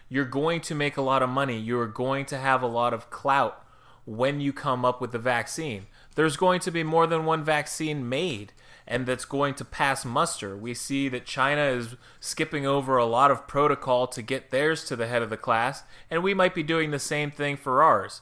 [0.07, 1.57] you're going to make a lot of money.
[1.57, 3.63] You're going to have a lot of clout
[4.05, 5.87] when you come up with the vaccine.
[6.15, 8.53] There's going to be more than one vaccine made,
[8.87, 10.55] and that's going to pass muster.
[10.55, 14.95] We see that China is skipping over a lot of protocol to get theirs to
[14.95, 18.21] the head of the class, and we might be doing the same thing for ours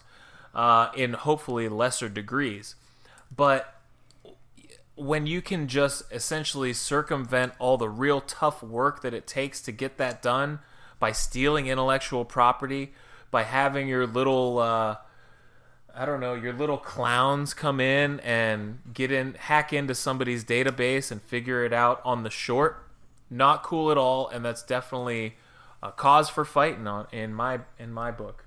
[0.56, 2.76] uh, in hopefully lesser degrees.
[3.36, 3.76] But
[4.96, 9.72] when you can just essentially circumvent all the real tough work that it takes to
[9.72, 10.60] get that done
[11.00, 12.94] by stealing intellectual property,
[13.30, 14.96] by having your little uh,
[15.98, 21.10] I don't know, your little clowns come in and get in, hack into somebody's database
[21.10, 22.86] and figure it out on the short.
[23.30, 25.36] Not cool at all, and that's definitely
[25.82, 28.45] a cause for fighting on in my in my book.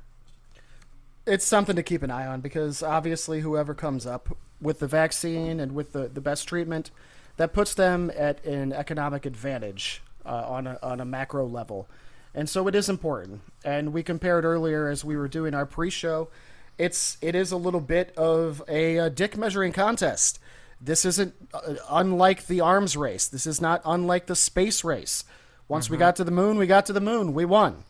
[1.29, 5.61] It's something to keep an eye on because obviously whoever comes up with the vaccine
[5.61, 6.91] and with the, the best treatment,
[7.37, 11.87] that puts them at an economic advantage uh, on a on a macro level,
[12.35, 13.41] and so it is important.
[13.65, 16.29] And we compared earlier as we were doing our pre-show,
[16.77, 20.41] it's it is a little bit of a, uh dick measuring contest.
[20.81, 23.29] This isn't uh, unlike the arms race.
[23.29, 25.25] This is not unlike the space race.
[25.69, 27.35] Once we got to the moon, we got to the moon.
[27.35, 27.85] We won,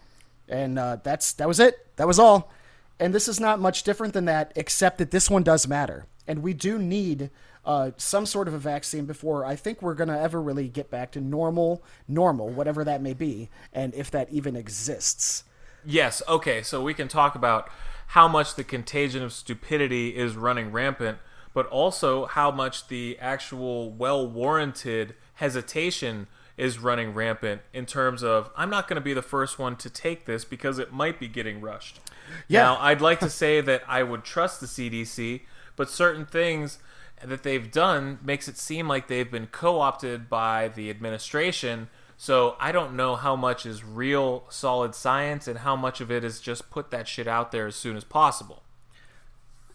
[0.48, 1.96] and uh, that's that was it.
[1.96, 2.50] That was all.
[3.00, 6.06] And this is not much different than that, except that this one does matter.
[6.26, 7.30] And we do need
[7.64, 10.90] uh, some sort of a vaccine before I think we're going to ever really get
[10.90, 15.44] back to normal, normal, whatever that may be, and if that even exists.
[15.84, 17.70] Yes, okay, so we can talk about
[18.08, 21.18] how much the contagion of stupidity is running rampant,
[21.52, 26.26] but also how much the actual well warranted hesitation
[26.58, 29.88] is running rampant in terms of I'm not going to be the first one to
[29.88, 32.00] take this because it might be getting rushed.
[32.48, 32.62] Yeah.
[32.62, 35.42] Now, I'd like to say that I would trust the CDC,
[35.76, 36.78] but certain things
[37.24, 41.88] that they've done makes it seem like they've been co-opted by the administration.
[42.16, 46.24] So I don't know how much is real solid science and how much of it
[46.24, 48.62] is just put that shit out there as soon as possible.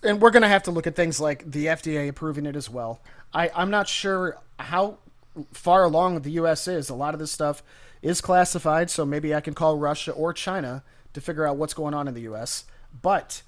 [0.03, 2.69] and we're going to have to look at things like the FDA approving it as
[2.69, 3.01] well.
[3.33, 4.97] I, I'm not sure how
[5.51, 6.67] far along the U.S.
[6.67, 6.89] is.
[6.89, 7.63] A lot of this stuff
[8.01, 11.93] is classified, so maybe I can call Russia or China to figure out what's going
[11.93, 12.65] on in the U.S.
[13.01, 13.41] But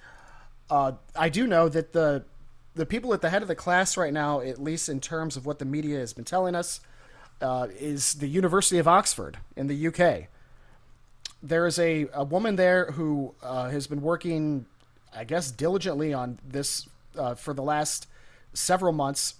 [0.69, 2.23] uh, I do know that the
[2.75, 5.45] the people at the head of the class right now, at least in terms of
[5.45, 6.81] what the media has been telling us,
[7.41, 10.27] uh, is the University of Oxford in the UK
[11.45, 14.65] there is a, a woman there who uh, has been working,
[15.15, 18.07] I guess, diligently on this uh, for the last
[18.53, 19.35] several months.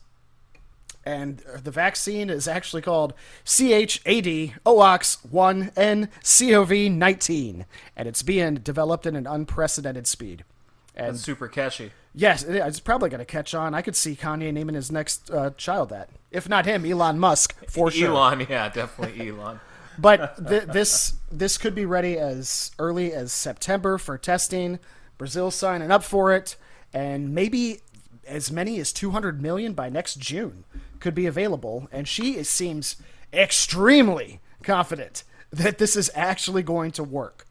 [1.06, 3.14] And the vaccine is actually called
[3.46, 7.66] CHAD OX 1N COV 19.
[7.96, 10.44] And it's being developed at an unprecedented speed.
[10.96, 11.92] And That's super catchy.
[12.14, 13.76] yes, it's probably going to catch on.
[13.76, 16.10] I could see Kanye naming his next uh, child that.
[16.32, 18.10] If not him, Elon Musk, for sure.
[18.12, 19.60] Elon, yeah, definitely Elon.
[19.98, 24.80] But th- this this could be ready as early as September for testing.
[25.18, 26.56] Brazil signing up for it,
[26.94, 27.80] and maybe
[28.28, 30.64] as many as 200 million by next June
[31.06, 31.88] could be available.
[31.92, 32.96] And she seems
[33.32, 37.46] extremely confident that this is actually going to work.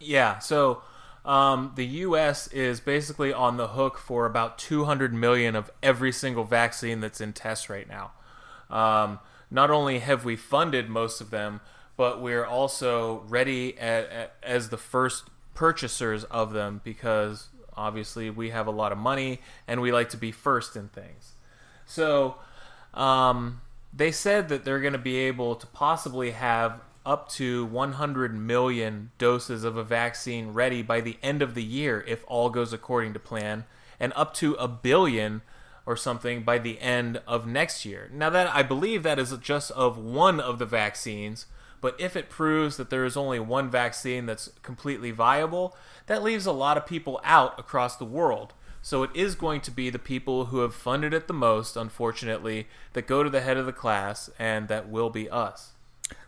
[0.00, 0.80] Yeah, so
[1.22, 2.46] um, the U.S.
[2.46, 7.34] is basically on the hook for about 200 million of every single vaccine that's in
[7.34, 8.12] test right now.
[8.70, 9.18] Um,
[9.50, 11.60] not only have we funded most of them,
[11.98, 18.48] but we're also ready at, at, as the first purchasers of them because obviously we
[18.48, 21.32] have a lot of money and we like to be first in things.
[21.84, 22.36] So
[22.94, 23.60] um,
[23.92, 29.10] they said that they're going to be able to possibly have up to 100 million
[29.16, 33.14] doses of a vaccine ready by the end of the year if all goes according
[33.14, 33.64] to plan,
[33.98, 35.40] and up to a billion
[35.86, 38.10] or something by the end of next year.
[38.12, 41.46] Now that I believe that is just of one of the vaccines,
[41.80, 45.74] but if it proves that there is only one vaccine that's completely viable,
[46.06, 48.52] that leaves a lot of people out across the world.
[48.88, 52.68] So it is going to be the people who have funded it the most, unfortunately,
[52.94, 55.72] that go to the head of the class, and that will be us.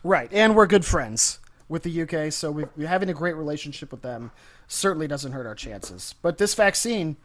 [0.04, 1.38] Right, and we're good friends
[1.70, 4.30] with the UK, so we we're having a great relationship with them.
[4.68, 6.14] Certainly doesn't hurt our chances.
[6.20, 7.16] But this vaccine,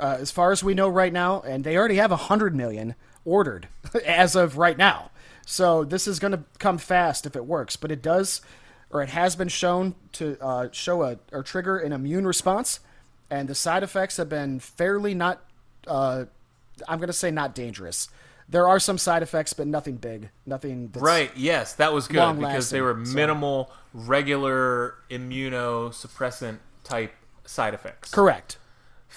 [0.00, 3.68] uh, as far as we know right now, and they already have hundred million ordered
[4.04, 5.12] as of right now.
[5.46, 7.76] So this is going to come fast if it works.
[7.76, 8.40] But it does,
[8.90, 12.80] or it has been shown to uh, show a or trigger an immune response,
[13.30, 15.42] and the side effects have been fairly not.
[15.86, 16.26] Uh,
[16.88, 18.08] I'm going to say not dangerous.
[18.48, 20.92] There are some side effects, but nothing big, nothing.
[20.94, 21.32] Right.
[21.36, 27.12] Yes, that was good because they were so- minimal, regular immunosuppressant type
[27.44, 28.10] side effects.
[28.12, 28.58] Correct.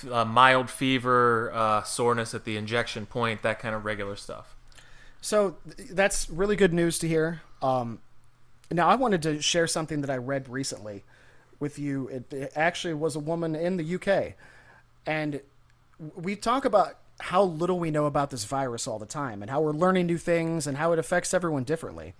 [0.09, 4.55] Uh, mild fever, uh, soreness at the injection point, that kind of regular stuff.
[5.21, 7.41] So th- that's really good news to hear.
[7.61, 7.99] Um,
[8.71, 11.03] now, I wanted to share something that I read recently
[11.59, 12.07] with you.
[12.07, 14.33] It, it actually was a woman in the UK.
[15.05, 15.41] And
[16.15, 19.61] we talk about how little we know about this virus all the time and how
[19.61, 22.13] we're learning new things and how it affects everyone differently.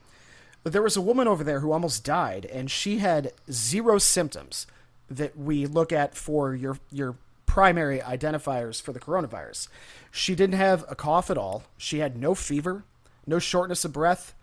[0.63, 4.67] But there was a woman over there who almost died, and she had zero symptoms
[5.09, 7.15] that we look at for your your
[7.45, 9.69] primary identifiers for the coronavirus.
[10.11, 11.63] She didn't have a cough at all.
[11.77, 12.83] She had no fever,
[13.25, 14.35] no shortness of breath,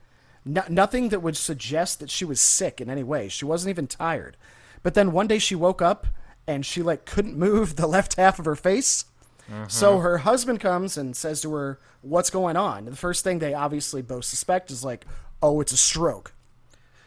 [0.44, 3.28] no, nothing that would suggest that she was sick in any way.
[3.28, 4.36] She wasn't even tired.
[4.82, 6.06] But then one day she woke up
[6.46, 9.04] and she like couldn't move the left half of her face.
[9.68, 10.02] So mm-hmm.
[10.02, 13.54] her husband comes and says to her, "What's going on?" And the first thing they
[13.54, 15.06] obviously both suspect is like,
[15.40, 16.32] "Oh, it's a stroke."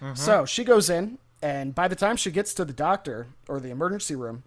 [0.01, 0.15] Mm-hmm.
[0.15, 3.71] So she goes in, and by the time she gets to the doctor or the
[3.71, 4.43] emergency room,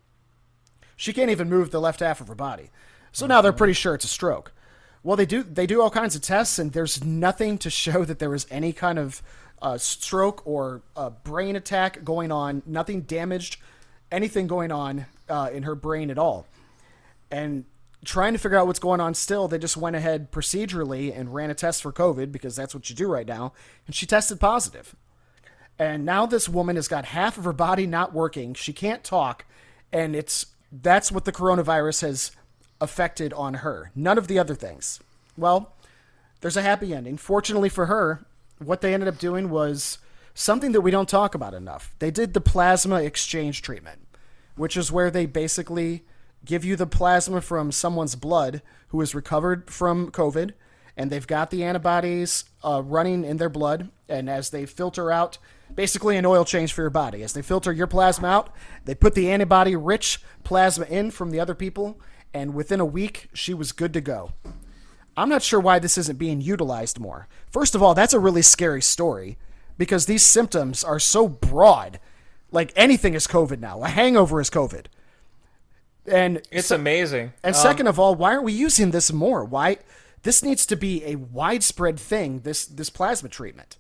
[0.96, 2.70] she can't even move the left half of her body.
[3.12, 3.58] So now they're mm-hmm.
[3.58, 4.52] pretty sure it's a stroke.
[5.02, 8.20] Well, they do they do all kinds of tests, and there's nothing to show that
[8.20, 9.20] there was any kind of
[9.62, 12.62] uh, stroke or a brain attack going on.
[12.66, 13.56] Nothing damaged,
[14.10, 16.46] anything going on uh, in her brain at all.
[17.30, 17.64] And
[18.04, 21.50] trying to figure out what's going on still, they just went ahead procedurally and ran
[21.50, 23.52] a test for COVID because that's what you do right now,
[23.86, 24.94] and she tested positive.
[25.78, 28.54] And now this woman has got half of her body not working.
[28.54, 29.46] She can't talk,
[29.92, 32.32] and it's that's what the coronavirus has
[32.80, 33.90] affected on her.
[33.94, 35.00] None of the other things.
[35.36, 35.74] Well,
[36.40, 37.16] there's a happy ending.
[37.16, 38.26] Fortunately for her,
[38.66, 39.98] what they ended up doing was
[40.34, 41.94] something that we don't talk about enough.
[41.98, 44.00] They did the plasma exchange treatment,
[44.56, 46.04] which is where they basically
[46.44, 50.52] give you the plasma from someone's blood who has recovered from COVID,
[50.96, 53.90] and they've got the antibodies uh, running in their blood.
[54.08, 55.38] And as they filter out,
[55.74, 58.54] basically an oil change for your body, as they filter your plasma out,
[58.84, 62.00] they put the antibody rich plasma in from the other people,
[62.34, 64.32] and within a week, she was good to go.
[65.16, 67.28] I'm not sure why this isn't being utilized more.
[67.50, 69.36] First of all, that's a really scary story
[69.76, 72.00] because these symptoms are so broad.
[72.50, 73.82] Like anything is COVID now.
[73.82, 74.86] A hangover is COVID.
[76.06, 77.32] And It's amazing.
[77.44, 79.44] and Um, second of all, why aren't we using this more?
[79.44, 79.78] Why
[80.22, 83.76] this needs to be a widespread thing, this this plasma treatment.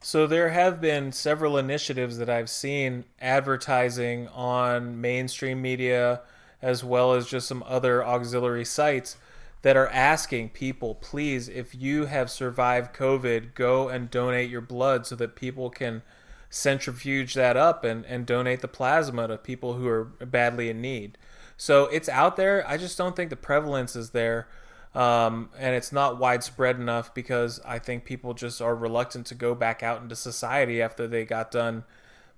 [0.00, 6.20] So there have been several initiatives that I've seen advertising on mainstream media
[6.60, 9.16] as well as just some other auxiliary sites
[9.64, 15.06] that are asking people, please, if you have survived COVID, go and donate your blood
[15.06, 16.02] so that people can
[16.50, 21.16] centrifuge that up and, and donate the plasma to people who are badly in need.
[21.56, 22.62] So it's out there.
[22.68, 24.48] I just don't think the prevalence is there
[24.94, 29.54] um, and it's not widespread enough because I think people just are reluctant to go
[29.54, 31.84] back out into society after they got done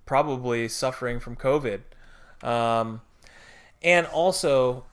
[0.05, 1.81] probably suffering from COVID.
[2.41, 3.01] Um,
[3.83, 4.85] and also,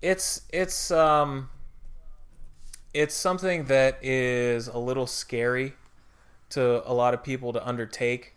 [0.00, 1.50] it's it's um,
[2.94, 5.74] it's something that is a little scary
[6.50, 8.34] to a lot of people to undertake,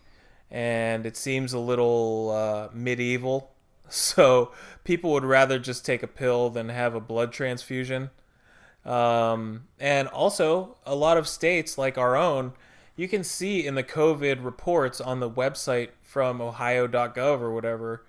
[0.50, 3.50] and it seems a little uh, medieval.
[3.94, 4.52] So
[4.84, 8.08] people would rather just take a pill than have a blood transfusion.
[8.86, 12.54] Um, and also, a lot of states like our own,
[12.96, 18.06] you can see in the COVID reports on the website from ohio.gov or whatever,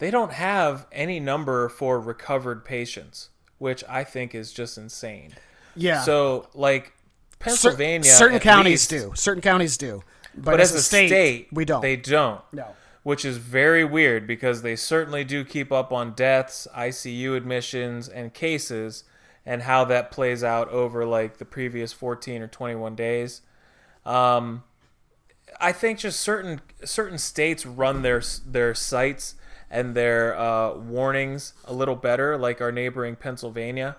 [0.00, 3.28] they don't have any number for recovered patients,
[3.58, 5.32] which I think is just insane.
[5.76, 6.02] Yeah.
[6.02, 9.12] So, like Cer- Pennsylvania, certain at counties least- do.
[9.14, 10.02] Certain counties do.
[10.34, 11.82] But, but as, a state, we don't.
[11.82, 12.40] They don't.
[12.52, 12.74] No.
[13.02, 18.32] Which is very weird because they certainly do keep up on deaths, ICU admissions, and
[18.32, 19.04] cases,
[19.44, 23.42] and how that plays out over like the previous 14 or 21 days.
[24.06, 24.62] Um,
[25.60, 29.34] I think just certain certain states run their their sites
[29.70, 33.96] and their uh, warnings a little better, like our neighboring Pennsylvania.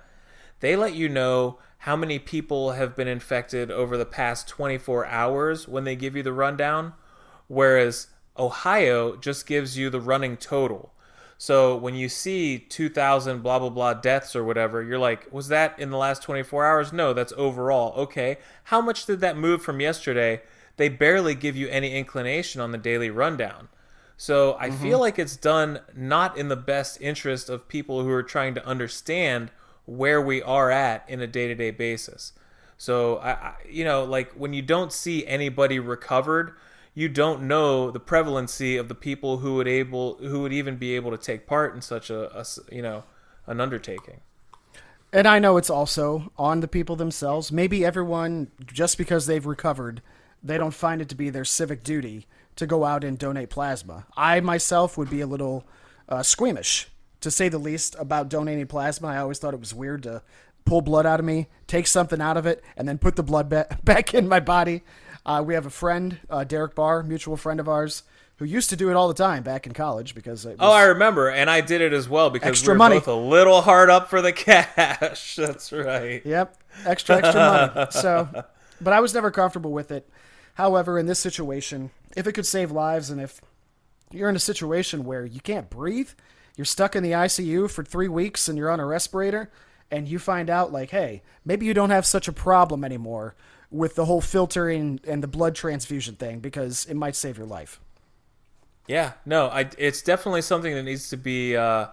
[0.60, 5.68] They let you know how many people have been infected over the past 24 hours
[5.68, 6.94] when they give you the rundown,
[7.48, 8.08] whereas
[8.38, 10.94] Ohio just gives you the running total.
[11.38, 15.80] So when you see 2,000 blah blah blah deaths or whatever, you're like, was that
[15.80, 16.94] in the last 24 hours?
[16.94, 17.94] No, that's overall.
[18.00, 20.44] Okay, how much did that move from yesterday?
[20.78, 23.70] They barely give you any inclination on the daily rundown.
[24.22, 24.84] So I mm-hmm.
[24.84, 28.64] feel like it's done not in the best interest of people who are trying to
[28.64, 29.50] understand
[29.86, 32.34] where we are at in a day-to-day basis.
[32.78, 36.54] So I, I you know, like when you don't see anybody recovered,
[36.94, 40.96] you don't know the prevalency of the people who would able who would even be
[40.96, 43.06] able to take part in such a, you know
[43.48, 44.22] an undertaking.
[45.12, 47.52] And I know it's also on the people themselves.
[47.52, 50.04] Maybe everyone, just because they've recovered,
[50.44, 52.28] they don't find it to be their civic duty
[52.58, 54.06] to go out and donate plasma.
[54.16, 55.66] I myself would be a little
[56.10, 56.88] uh, squeamish,
[57.22, 59.08] to say the least, about donating plasma.
[59.08, 60.22] I always thought it was weird to
[60.66, 63.50] pull blood out of me, take something out of it, and then put the blood
[63.50, 64.84] ba- back in my body.
[65.26, 68.04] Uh, we have a friend, uh, Derek Barr, mutual friend of ours,
[68.38, 70.72] who used to do it all the time back in college because it was, Oh,
[70.72, 72.96] I remember, and I did it as well because Extra we were money.
[72.96, 75.36] both a little hard up for the cash.
[75.38, 76.26] That's right.
[76.26, 77.88] Yep, extra extra money.
[77.92, 78.44] So,
[78.82, 80.10] but I was never comfortable with it.
[80.56, 83.42] However, in this situation, if it could save lives, and if
[84.12, 86.10] you're in a situation where you can't breathe,
[86.56, 89.52] you're stuck in the ICU for three weeks, and you're on a respirator,
[89.90, 93.36] and you find out like, hey, maybe you don't have such a problem anymore
[93.70, 97.80] with the whole filtering and the blood transfusion thing because it might save your life.
[98.88, 101.88] Yeah, no, I, it's definitely something that needs to be uh,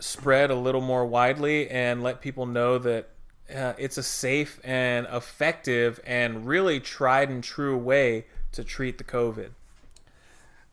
[0.00, 3.10] spread a little more widely and let people know that
[3.54, 8.26] uh, it's a safe and effective and really tried and true way
[8.58, 9.50] to treat the COVID.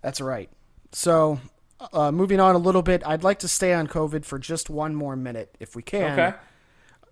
[0.01, 0.49] That's right.
[0.91, 1.39] So,
[1.93, 4.95] uh, moving on a little bit, I'd like to stay on COVID for just one
[4.95, 6.19] more minute, if we can.
[6.19, 6.37] Okay.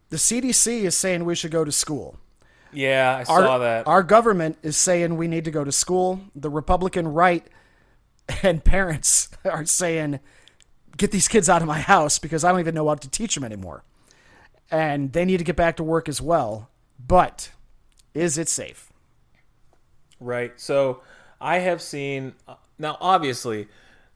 [0.10, 2.18] The CDC is saying we should go to school.
[2.72, 3.88] Yeah, I Our, saw that.
[3.88, 6.22] our government is saying we need to go to school.
[6.36, 7.46] The Republican right
[8.42, 10.22] and parents are saying,
[10.98, 13.36] get these kids out of my house because I don't even know what to teach
[13.36, 13.84] them anymore.
[14.72, 16.70] And they need to get back to work as well.
[17.06, 17.52] But
[18.16, 18.90] is it safe?
[20.24, 20.60] Right.
[20.60, 21.02] So
[21.42, 23.68] I have seen uh, now obviously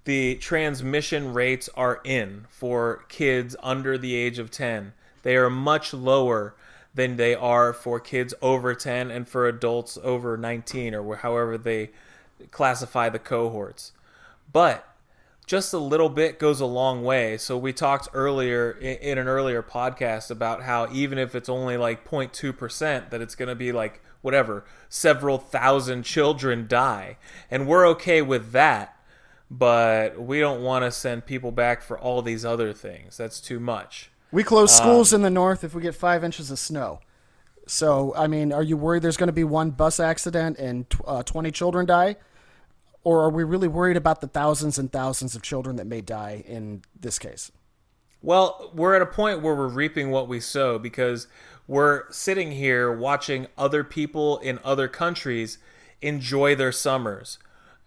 [0.06, 4.94] the transmission rates are in for kids under the age of 10.
[5.24, 6.56] They are much lower
[6.96, 11.90] than they are for kids over 10 and for adults over 19 or however they
[12.52, 13.92] classify the cohorts.
[14.52, 14.87] But
[15.48, 17.38] just a little bit goes a long way.
[17.38, 22.06] So we talked earlier in, an earlier podcast about how even if it's only like
[22.06, 27.18] 0.2%, that it's going to be like whatever, several thousand children die.
[27.50, 29.00] And we're okay with that,
[29.50, 33.16] but we don't want to send people back for all these other things.
[33.16, 34.12] That's too much.
[34.34, 37.00] We close schools in the north if we get five inches of snow.
[37.68, 41.24] So, I mean, are you worried there's going to be one bus accident and uh,
[41.24, 42.18] 20 children die?
[43.08, 46.44] Or are we really worried about the thousands and thousands of children that may die
[46.46, 47.54] in this case?
[48.22, 51.28] Well, we're at a point where we're reaping what we sow because
[51.70, 55.58] we're sitting here watching other people in other countries
[56.02, 57.40] enjoy their summers.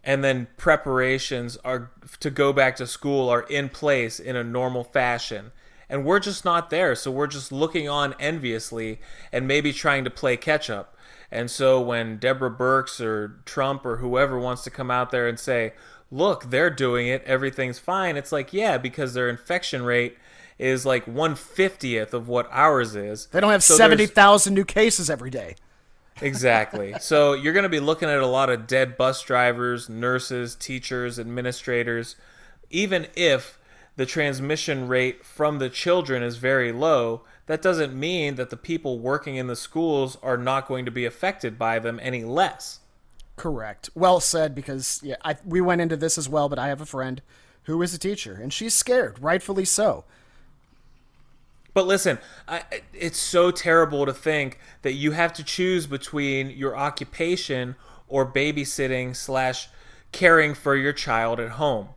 [0.03, 1.91] And then preparations are
[2.21, 5.53] to go back to school are in place in a normal fashion.
[5.91, 6.95] And we're just not there.
[6.95, 9.01] So we're just looking on enviously
[9.33, 10.97] and maybe trying to play catch up.
[11.33, 15.39] And so when Deborah Birx or Trump or whoever wants to come out there and
[15.39, 15.72] say,
[16.11, 20.16] look, they're doing it, everything's fine, it's like, yeah, because their infection rate
[20.59, 23.26] is like 150th of what ours is.
[23.26, 25.55] They don't have So there's- 70,000 new cases every day.
[26.20, 26.95] Exactly.
[27.01, 31.18] so you're going to be looking at a lot of dead bus drivers, nurses, teachers,
[31.18, 32.16] administrators.
[32.70, 33.59] Even if
[33.97, 38.98] the transmission rate from the children is very low, that doesn't mean that the people
[38.98, 42.80] working in the schools are not going to be affected by them any less.
[43.36, 43.88] Correct.
[43.94, 46.86] Well said, because yeah, I, we went into this as well, but I have a
[46.86, 47.22] friend
[47.64, 50.05] who is a teacher, and she's scared, rightfully so.
[51.72, 56.76] But listen, I, it's so terrible to think that you have to choose between your
[56.76, 57.76] occupation
[58.09, 59.68] or babysitting slash
[60.12, 61.88] caring for your child at home.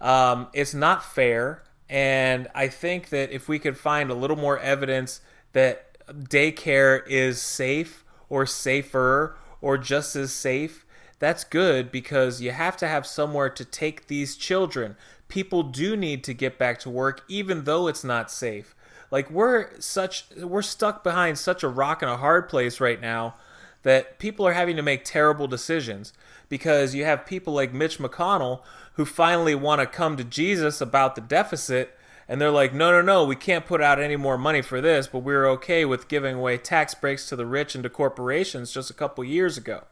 [0.00, 4.58] Um, it's not fair, and I think that if we could find a little more
[4.58, 5.20] evidence
[5.52, 10.84] that daycare is safe or safer or just as safe,
[11.18, 14.96] that's good because you have to have somewhere to take these children.
[15.28, 18.74] People do need to get back to work even though it's not safe.
[19.10, 23.36] Like we're such we're stuck behind such a rock and a hard place right now
[23.82, 26.12] that people are having to make terrible decisions
[26.48, 28.62] because you have people like Mitch McConnell
[28.94, 31.96] who finally want to come to Jesus about the deficit
[32.28, 35.06] and they're like, no, no, no, we can't put out any more money for this,
[35.06, 38.90] but we're okay with giving away tax breaks to the rich and to corporations just
[38.90, 39.84] a couple years ago.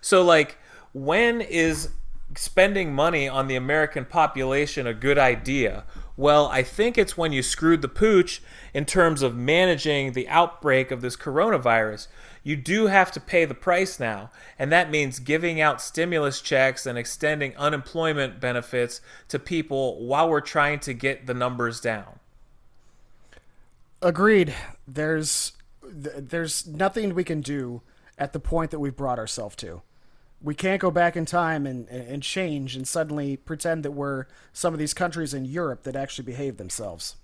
[0.00, 0.58] So, like,
[0.92, 1.90] when is
[2.36, 5.84] spending money on the American population a good idea?
[6.16, 8.42] Well, I think it's when you screwed the pooch
[8.72, 12.06] in terms of managing the outbreak of this coronavirus.
[12.44, 16.86] You do have to pay the price now, and that means giving out stimulus checks
[16.86, 22.18] and extending unemployment benefits to people while we're trying to get the numbers down.
[24.00, 24.54] Agreed.
[24.88, 25.52] There's
[25.84, 27.82] there's nothing we can do
[28.18, 29.82] at the point that we've brought ourselves to.
[30.40, 34.72] We can't go back in time and, and change and suddenly pretend that we're some
[34.72, 37.16] of these countries in Europe that actually behave themselves.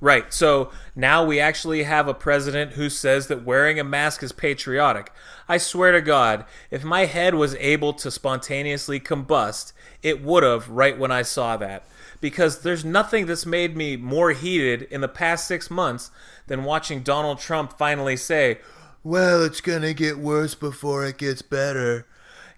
[0.00, 0.32] Right.
[0.32, 5.12] So now we actually have a president who says that wearing a mask is patriotic.
[5.48, 9.72] I swear to God, if my head was able to spontaneously combust,
[10.02, 11.84] it would have right when I saw that.
[12.20, 16.12] Because there's nothing that's made me more heated in the past six months
[16.46, 18.58] than watching Donald Trump finally say,
[19.02, 22.06] Well, it's gonna get worse before it gets better.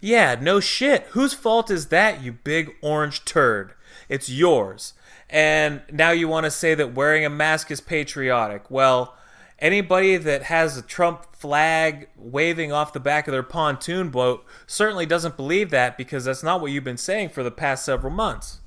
[0.00, 1.04] Yeah, no shit.
[1.10, 3.72] Whose fault is that, you big orange turd?
[4.08, 4.94] It's yours.
[5.30, 8.68] And now you want to say that wearing a mask is patriotic.
[8.68, 9.16] Well,
[9.60, 15.06] anybody that has a Trump flag waving off the back of their pontoon boat certainly
[15.06, 18.60] doesn't believe that because that's not what you've been saying for the past several months.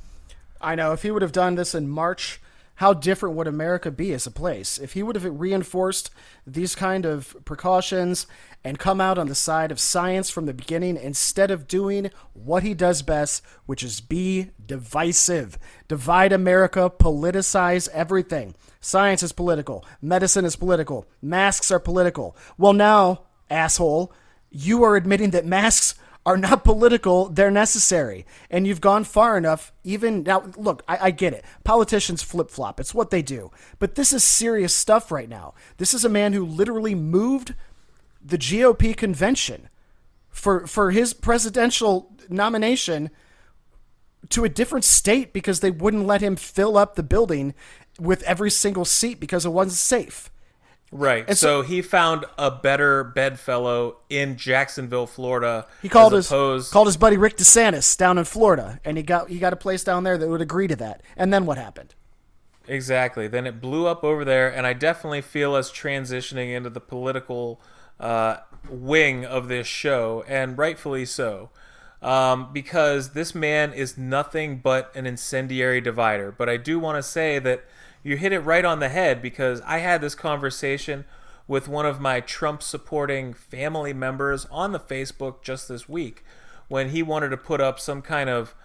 [0.62, 2.40] I know if he would have done this in March,
[2.76, 4.78] how different would America be as a place?
[4.78, 6.10] If he would have reinforced
[6.46, 8.26] these kind of precautions
[8.64, 12.64] and come out on the side of science from the beginning instead of doing what
[12.64, 15.58] he does best, which is be divisive,
[15.88, 18.56] divide America, politicize everything.
[18.80, 22.36] Science is political, medicine is political, masks are political.
[22.58, 24.12] Well, now, asshole,
[24.50, 25.96] you are admitting that masks
[26.26, 28.26] are not political, they're necessary.
[28.50, 30.44] And you've gone far enough, even now.
[30.56, 31.44] Look, I, I get it.
[31.64, 33.52] Politicians flip flop, it's what they do.
[33.80, 35.54] But this is serious stuff right now.
[35.78, 37.56] This is a man who literally moved
[38.24, 39.70] the GOP convention
[40.30, 43.10] for, for his presidential nomination
[44.30, 47.54] to a different state because they wouldn't let him fill up the building
[48.00, 50.32] with every single seat because it wasn't safe.
[50.94, 51.26] Right.
[51.28, 55.66] And so, so- he found a better bedfellow in Jacksonville, Florida.
[55.82, 59.30] He called his opposed, called his buddy Rick DeSantis down in Florida, and he got
[59.30, 61.02] he got a place down there that would agree to that.
[61.18, 61.96] And then what happened?
[62.68, 63.28] Exactly.
[63.28, 67.60] Then it blew up over there, and I definitely feel us transitioning into the political
[68.00, 68.38] uh,
[68.70, 71.50] wing of this show, and rightfully so.
[72.02, 76.34] Um, because this man is nothing but an incendiary divider.
[76.38, 77.64] But I do want to say that
[78.04, 81.06] you hit it right on the head because I had this conversation
[81.48, 86.24] with one of my Trump supporting family members on the Facebook just this week
[86.68, 88.56] when he wanted to put up some kind of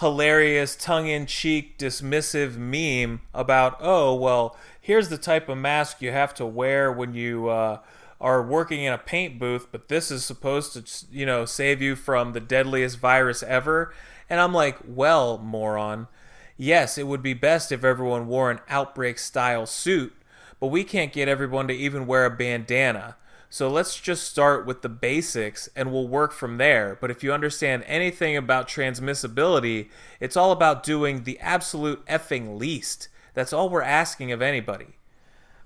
[0.00, 6.12] hilarious, tongue in cheek, dismissive meme about, oh, well, here's the type of mask you
[6.12, 7.78] have to wear when you uh,
[8.20, 11.96] are working in a paint booth, but this is supposed to, you know, save you
[11.96, 13.92] from the deadliest virus ever.
[14.30, 16.06] And I'm like, well, moron,
[16.58, 20.12] yes, it would be best if everyone wore an outbreak style suit,
[20.60, 23.16] but we can't get everyone to even wear a bandana.
[23.50, 26.98] So let's just start with the basics and we'll work from there.
[27.00, 29.88] But if you understand anything about transmissibility,
[30.20, 33.08] it's all about doing the absolute effing least.
[33.32, 34.98] That's all we're asking of anybody.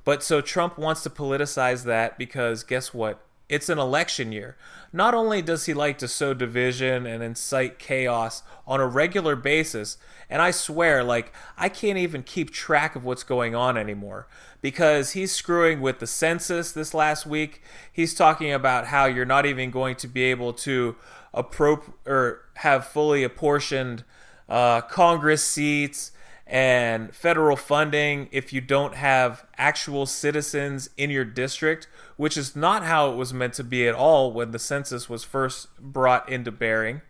[0.05, 3.25] But so Trump wants to politicize that because guess what?
[3.49, 4.57] It's an election year.
[4.93, 9.97] Not only does he like to sow division and incite chaos on a regular basis,
[10.29, 14.27] and I swear, like, I can't even keep track of what's going on anymore
[14.61, 17.63] because he's screwing with the census this last week.
[17.93, 20.97] He's talking about how you're not even going to be able to
[21.35, 24.05] appropriate or have fully apportioned
[24.49, 26.13] uh, Congress seats
[26.53, 31.89] and federal funding if you don't have actual citizens in your district,
[32.19, 35.25] which is not how it was meant to be at all when the census was
[35.25, 37.01] first brought into bearing.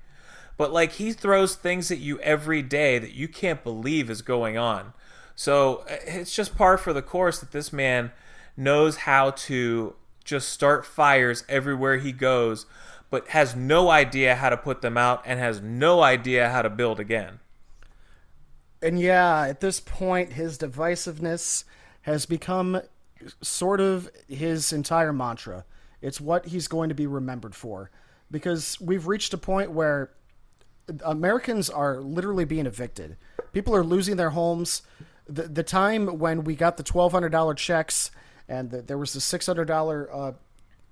[0.57, 4.57] But like he throws things at you every day that you can't believe is going
[4.57, 4.93] on.
[5.35, 8.13] So uh, it's just par for the course that this man
[8.57, 12.65] knows how to just start fires everywhere he goes,
[13.11, 16.71] but has no idea how to put them out and has no idea how to
[16.71, 17.41] build again.
[18.83, 21.65] And yeah, at this point, his divisiveness
[22.03, 22.83] has become
[23.41, 25.65] sort of his entire mantra.
[26.01, 27.91] It's what he's going to be remembered for.
[28.31, 30.11] Because we've reached a point where
[31.05, 33.17] Americans are literally being evicted.
[33.53, 34.83] People are losing their homes.
[35.29, 38.11] The, the time when we got the $1,200 checks
[38.49, 40.35] and the, there was the $600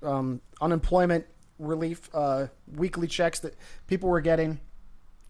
[0.04, 1.26] uh, um, unemployment
[1.58, 3.56] relief uh, weekly checks that
[3.88, 4.60] people were getting,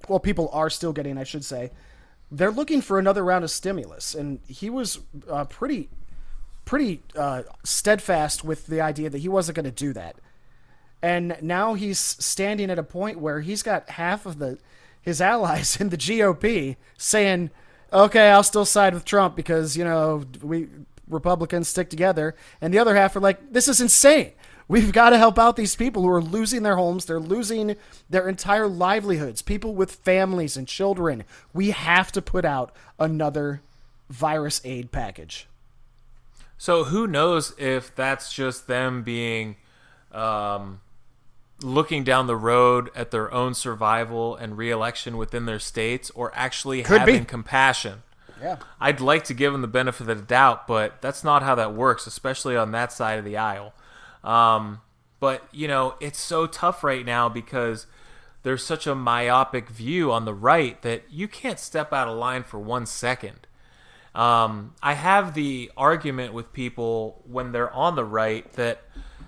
[0.08, 1.70] well, people are still getting, I should say
[2.30, 5.88] they're looking for another round of stimulus, and he was uh, pretty,
[6.64, 10.16] pretty uh, steadfast with the idea that he wasn't going to do that.
[11.02, 14.58] And now he's standing at a point where he's got half of the
[15.02, 17.50] his allies in the GOP saying,
[17.92, 20.68] "Okay, I'll still side with Trump because you know we
[21.08, 24.32] Republicans stick together," and the other half are like, "This is insane.
[24.70, 27.06] We've got to help out these people who are losing their homes.
[27.06, 27.74] They're losing
[28.08, 29.42] their entire livelihoods.
[29.42, 31.24] People with families and children.
[31.52, 33.62] We have to put out another
[34.08, 35.48] virus aid package."
[36.56, 39.56] So who knows if that's just them being
[40.12, 40.82] um,
[41.62, 46.84] looking down the road at their own survival and reelection within their states, or actually
[46.84, 47.12] Could be.
[47.12, 48.04] having compassion.
[48.40, 48.58] Yeah.
[48.80, 51.74] I'd like to give them the benefit of the doubt, but that's not how that
[51.74, 53.74] works, especially on that side of the aisle.
[54.24, 54.80] Um,
[55.18, 57.86] but you know, it's so tough right now because
[58.42, 62.42] there's such a myopic view on the right that you can't step out of line
[62.42, 63.46] for one second.
[64.14, 68.82] Um, I have the argument with people when they're on the right that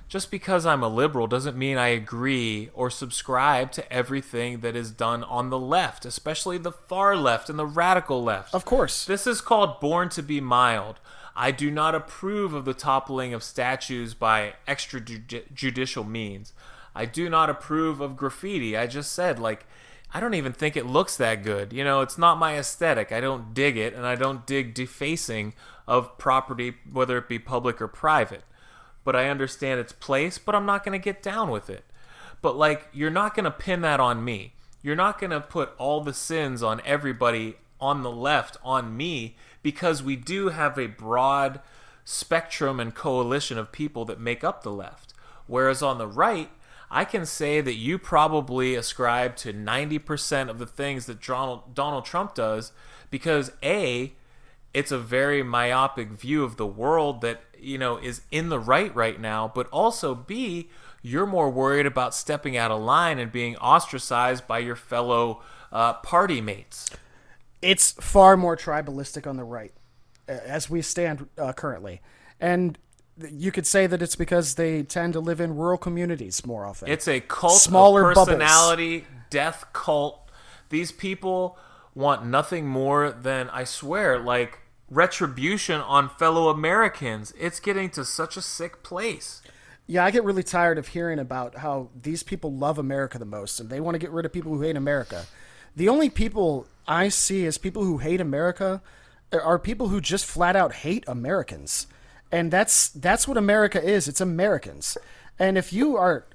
[0.09, 4.91] just because I'm a liberal doesn't mean I agree or subscribe to everything that is
[4.91, 8.55] done on the left, especially the far left and the radical left.
[8.55, 9.07] Of course.
[9.07, 11.01] This is called Born to be Mild.
[11.35, 16.53] I do not approve of the toppling of statues by extrajudicial means.
[16.95, 18.77] I do not approve of graffiti.
[18.77, 19.67] I just said, like,
[20.13, 21.73] I don't even think it looks that good.
[21.73, 23.13] You know, it's not my aesthetic.
[23.13, 25.55] I don't dig it, and I don't dig defacing
[25.89, 28.45] of property, whether it be public or private.
[29.05, 31.85] But I understand its place, but I'm not going to get down with it.
[32.43, 34.53] But, like, you're not going to pin that on me.
[34.83, 39.37] You're not going to put all the sins on everybody on the left on me
[39.63, 41.61] because we do have a broad
[42.05, 45.15] spectrum and coalition of people that make up the left.
[45.47, 46.51] Whereas on the right,
[46.91, 52.35] I can say that you probably ascribe to 90% of the things that Donald, Trump
[52.35, 52.73] does
[53.11, 54.13] because A,
[54.75, 58.95] it's a very myopic view of the world that, you know, is in the right
[58.95, 60.69] right now, but also B,
[61.03, 65.43] you're more worried about stepping out of line and being ostracized by your fellow
[65.73, 66.91] uh, party mates.
[67.63, 69.73] It's far more tribalistic on the right
[70.29, 72.01] as we stand uh, currently
[72.41, 72.79] and
[73.31, 76.89] you could say that it's because they tend to live in rural communities more often
[76.91, 78.29] It's a cult Smaller of bubbles.
[78.37, 80.31] personality, death cult.
[80.71, 81.59] These people
[81.95, 84.61] want nothing more than, I swear, like
[84.91, 87.35] retribution on fellow Americans.
[87.39, 89.43] It's getting to such a sick place.
[89.87, 93.61] yeah i get really tired of hearing about how these people love america the most
[93.61, 95.27] and they want to get rid of people who hate america
[95.77, 98.83] the only people i see as people who hate america
[99.33, 101.87] are people who just flat out hate americans
[102.31, 104.97] and that's that's what america is it's americans
[105.39, 106.27] and if you are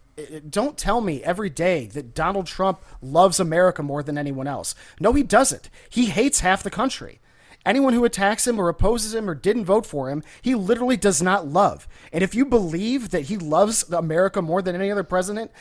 [0.49, 4.73] don't tell me every day that Donald Trump loves America more than anyone else.
[4.99, 5.69] No, he doesn't.
[5.89, 7.19] He hates half the country.
[7.65, 11.21] Anyone who attacks him or opposes him or didn't vote for him, he literally does
[11.21, 11.87] not love.
[12.13, 15.51] And if you believe that he loves America more than any other president,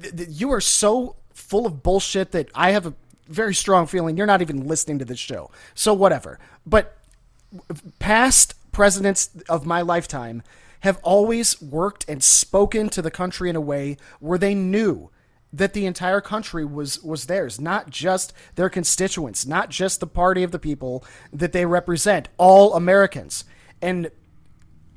[0.00, 2.94] th- th- you are so full of bullshit that I have a
[3.30, 5.50] very strong feeling you're not even listening to this show.
[5.74, 6.38] So, whatever.
[6.66, 6.98] But
[7.98, 10.42] past presidents of my lifetime
[10.80, 15.10] have always worked and spoken to the country in a way where they knew
[15.52, 20.42] that the entire country was was theirs, not just their constituents, not just the party
[20.42, 23.44] of the people that they represent, all Americans.
[23.82, 24.10] And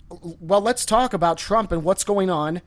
[0.10, 2.62] well, let's talk about Trump and what's going on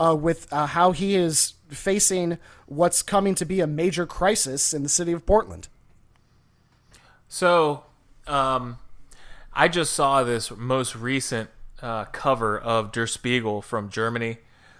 [0.00, 4.82] uh, with uh, how he is facing what's coming to be a major crisis in
[4.82, 5.68] the city of Portland.
[7.28, 7.84] So,
[8.26, 8.78] um,
[9.52, 11.50] I just saw this most recent
[11.82, 14.38] uh, cover of Der Spiegel from Germany,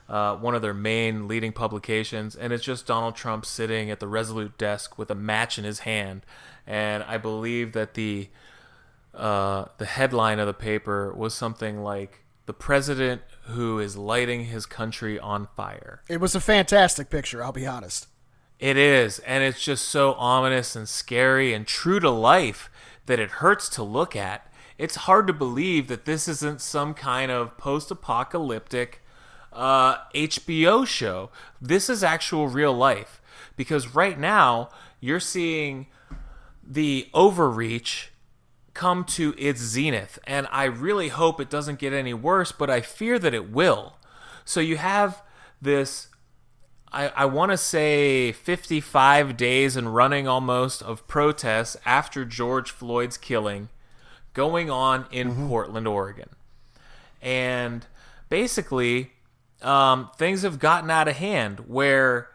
[0.08, 4.08] uh, one of their main leading publications, and it's just Donald Trump sitting at the
[4.08, 6.22] Resolute desk with a match in his hand,
[6.66, 8.28] and I believe that the
[9.14, 14.66] uh, the headline of the paper was something like "The President Who Is Lighting His
[14.66, 18.08] Country on Fire." It was a fantastic picture, I'll be honest.
[18.58, 22.68] It is, and it's just so ominous and scary and true to life
[23.06, 24.52] that it hurts to look at.
[24.78, 29.00] It's hard to believe that this isn't some kind of post apocalyptic
[29.52, 31.30] uh, HBO show.
[31.62, 33.22] This is actual real life.
[33.54, 35.86] Because right now, you're seeing
[36.66, 38.09] the overreach
[38.80, 40.18] come to its zenith.
[40.26, 43.98] And I really hope it doesn't get any worse, but I fear that it will.
[44.46, 45.22] So you have
[45.60, 46.08] this
[46.90, 53.18] I, I want to say 55 days and running almost of protests after George Floyd's
[53.18, 53.68] killing
[54.32, 56.30] going on in Portland, Oregon.
[57.20, 57.86] And
[58.30, 59.12] basically,
[59.60, 62.30] um, things have gotten out of hand where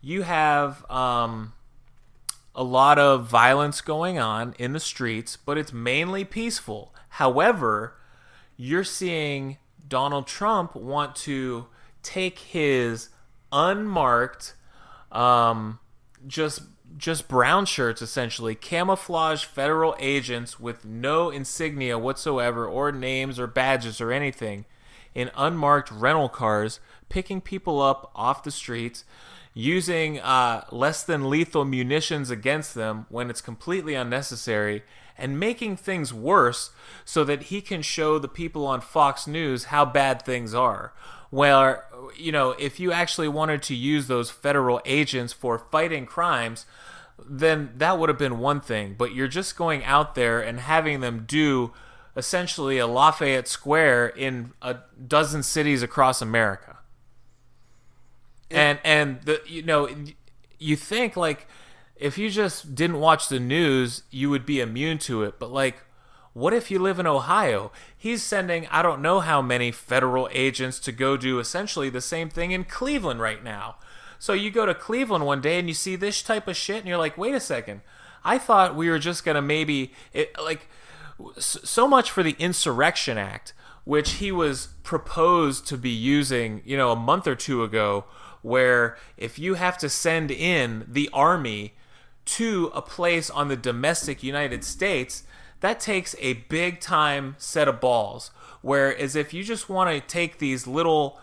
[0.00, 1.54] you have um,
[2.58, 6.92] a lot of violence going on in the streets, but it's mainly peaceful.
[7.10, 7.94] However,
[8.56, 11.66] you're seeing Donald Trump want to
[12.02, 13.10] take his
[13.52, 14.54] unmarked,
[15.12, 15.78] um,
[16.26, 16.62] just
[16.96, 24.00] just brown shirts essentially, camouflage federal agents with no insignia whatsoever, or names or badges
[24.00, 24.64] or anything,
[25.14, 29.04] in unmarked rental cars, picking people up off the streets,
[29.58, 34.84] using uh, less than lethal munitions against them when it's completely unnecessary,
[35.16, 36.70] and making things worse
[37.04, 40.92] so that he can show the people on Fox News how bad things are.
[41.30, 41.86] Where,
[42.16, 46.64] you know, if you actually wanted to use those federal agents for fighting crimes,
[47.28, 48.94] then that would have been one thing.
[48.96, 51.72] But you're just going out there and having them do
[52.16, 56.77] essentially a Lafayette Square in a dozen cities across America.
[58.50, 59.88] And and the you know
[60.58, 61.46] you think like
[61.96, 65.38] if you just didn't watch the news, you would be immune to it.
[65.38, 65.82] But like
[66.32, 67.72] what if you live in Ohio?
[67.96, 72.30] He's sending I don't know how many federal agents to go do essentially the same
[72.30, 73.76] thing in Cleveland right now.
[74.18, 76.86] So you go to Cleveland one day and you see this type of shit, and
[76.86, 77.82] you're like, wait a second.
[78.24, 80.68] I thought we were just gonna maybe it, like
[81.38, 83.52] so much for the Insurrection Act,
[83.84, 88.04] which he was proposed to be using, you know, a month or two ago,
[88.42, 91.74] where if you have to send in the army
[92.24, 95.24] to a place on the domestic United States,
[95.60, 98.30] that takes a big time set of balls.
[98.60, 101.18] Whereas if you just want to take these little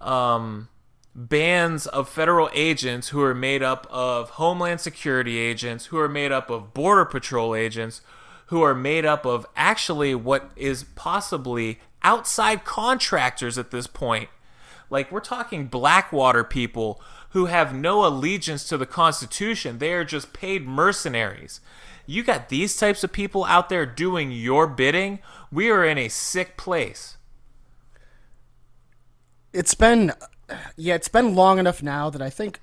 [0.00, 0.68] um,
[1.14, 6.32] bands of federal agents who are made up of Homeland Security agents, who are made
[6.32, 8.00] up of Border Patrol agents,
[8.46, 14.28] who are made up of actually what is possibly outside contractors at this point.
[14.90, 19.78] Like, we're talking Blackwater people who have no allegiance to the Constitution.
[19.78, 21.60] They are just paid mercenaries.
[22.06, 25.20] You got these types of people out there doing your bidding.
[25.52, 27.16] We are in a sick place.
[29.52, 30.12] It's been,
[30.76, 32.60] yeah, it's been long enough now that I think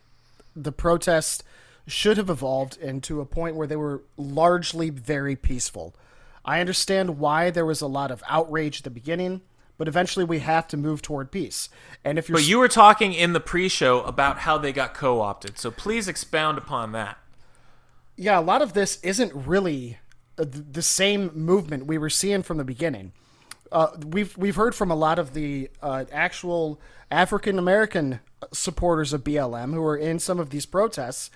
[0.53, 1.43] the protest
[1.85, 5.95] should have evolved into a point where they were largely very peaceful.
[6.43, 9.41] I understand why there was a lot of outrage at the beginning,
[9.77, 11.69] but eventually we have to move toward peace.
[12.03, 15.57] And if you're But you were talking in the pre-show about how they got co-opted,
[15.57, 17.17] so please expound upon that.
[18.15, 19.99] yeah, a lot of this isn't really
[20.37, 23.11] uh, the same movement we were seeing from the beginning.
[23.71, 26.79] Uh, we've we've heard from a lot of the uh, actual
[27.11, 28.19] African American
[28.53, 31.29] supporters of BLM who are in some of these protests,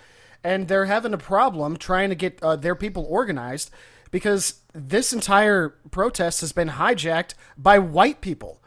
[0.44, 3.70] and they're having a problem trying to get uh, their people organized
[4.12, 8.60] because this entire protest has been hijacked by white people.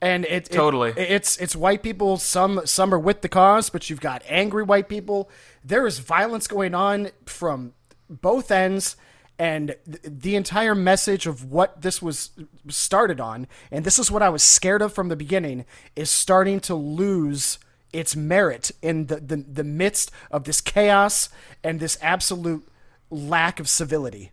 [0.00, 0.90] And it, it- Totally.
[0.96, 2.16] it's it's white people.
[2.18, 5.30] Some some are with the cause but you've got angry white people.
[5.64, 7.72] There is violence going on from
[8.10, 8.96] both ends
[9.38, 12.30] and th- the entire message of what this was
[12.68, 15.64] started on and this is what i was scared of from the beginning
[15.96, 17.58] is starting to lose
[17.92, 21.30] its merit in the, the, the midst of this chaos
[21.64, 22.68] and this absolute
[23.10, 24.30] lack of civility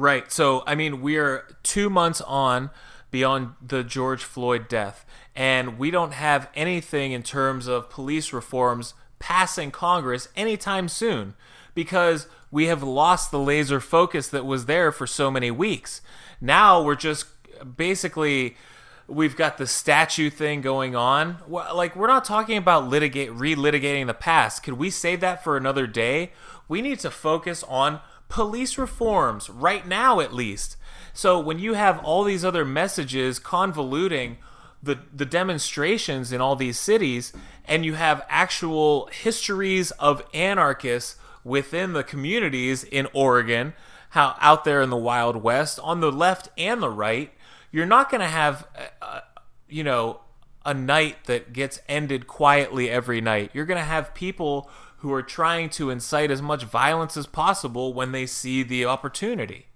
[0.00, 0.32] Right.
[0.32, 2.70] So, I mean, we're two months on
[3.10, 5.04] beyond the George Floyd death,
[5.36, 11.34] and we don't have anything in terms of police reforms passing Congress anytime soon
[11.74, 16.00] because we have lost the laser focus that was there for so many weeks.
[16.40, 17.26] Now we're just
[17.76, 18.56] basically
[19.06, 21.42] we've got the statue thing going on.
[21.46, 24.62] Like we're not talking about litigate relitigating the past.
[24.62, 26.32] Could we save that for another day?
[26.68, 28.00] We need to focus on
[28.30, 30.76] police reforms right now at least.
[31.12, 34.36] So when you have all these other messages convoluting
[34.82, 37.34] the the demonstrations in all these cities
[37.66, 43.74] and you have actual histories of anarchists within the communities in Oregon,
[44.10, 47.32] how out there in the Wild West on the left and the right,
[47.70, 49.20] you're not going to have uh, uh,
[49.68, 50.20] you know
[50.64, 53.50] a night that gets ended quietly every night.
[53.52, 54.70] You're going to have people
[55.00, 59.66] who are trying to incite as much violence as possible when they see the opportunity.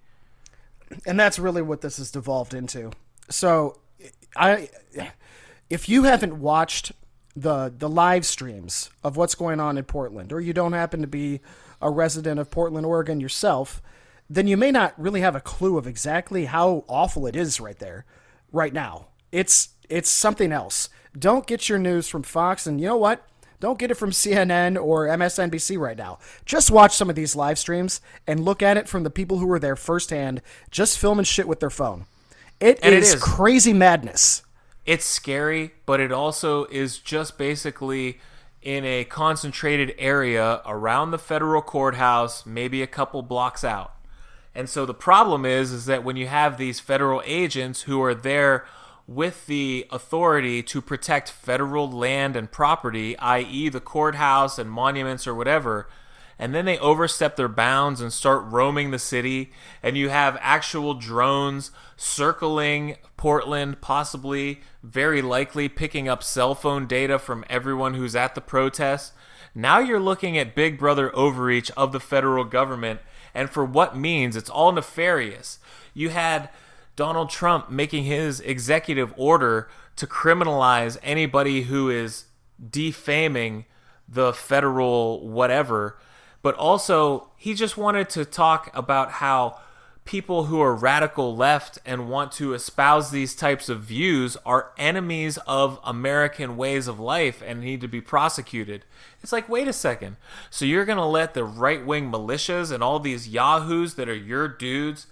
[1.07, 2.91] and that's really what this has devolved into.
[3.31, 3.79] So,
[4.37, 4.69] I,
[5.71, 6.93] if you haven't watched
[7.37, 11.07] the the live streams of what's going on in Portland, or you don't happen to
[11.07, 11.41] be
[11.81, 13.83] a resident of Portland, Oregon yourself,
[14.29, 17.79] then you may not really have a clue of exactly how awful it is right
[17.79, 18.05] there,
[18.53, 19.09] right now.
[19.33, 20.89] It's it's something else.
[21.19, 23.27] Don't get your news from Fox, and you know what?
[23.61, 26.19] Don't get it from CNN or MSNBC right now.
[26.45, 29.47] Just watch some of these live streams and look at it from the people who
[29.47, 32.07] were there firsthand, just filming shit with their phone.
[32.61, 33.23] It And it is is.
[33.23, 34.43] crazy madness.
[34.87, 38.19] it's scary, but it also is just basically
[38.63, 43.93] in a concentrated area around the federal courthouse, maybe a couple blocks out.
[44.55, 48.15] And so the problem is is that when you have these federal agents who are
[48.15, 48.65] there
[49.07, 55.35] with the authority to protect federal land and property, i.e., the courthouse and monuments or
[55.35, 55.89] whatever,
[56.39, 59.53] and then they overstep their bounds and start roaming the city,
[59.83, 67.19] and you have actual drones circling Portland, possibly, very likely picking up cell phone data
[67.19, 69.13] from everyone who's at the protest.
[69.55, 73.01] Now you're looking at big brother overreach of the federal government,
[73.33, 75.59] and for what means, it's all nefarious.
[75.93, 76.49] You had
[76.97, 82.25] Donald Trump making his executive order to criminalize anybody who is
[82.71, 83.65] defaming
[84.09, 85.99] the federal whatever,
[86.43, 89.59] but also he just wanted to talk about how
[90.05, 95.39] people who are radical left and want to espouse these types of views are enemies
[95.47, 98.85] of American ways of life and need to be prosecuted.
[99.23, 100.17] It's like, wait a second.
[100.51, 104.15] So you're going to let the right wing militias and all these yahoos that are
[104.15, 105.07] your dudes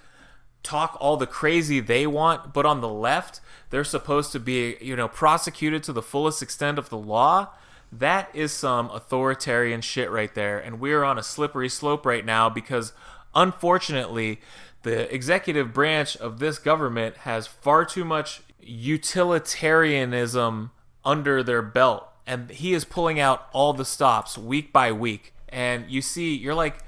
[0.63, 3.41] talk all the crazy they want, but on the left,
[3.71, 7.51] they're supposed to be, you know, prosecuted to the fullest extent of the law?
[7.91, 10.59] That is some authoritarian shit right there.
[10.59, 12.93] And we're on a slippery slope right now because,
[13.35, 14.41] unfortunately,
[14.83, 20.71] the executive branch of this government has far too much utilitarianism
[21.05, 22.09] under their belt.
[22.27, 25.35] And he is pulling out all the stops week by week.
[25.49, 26.79] And you see, you're like,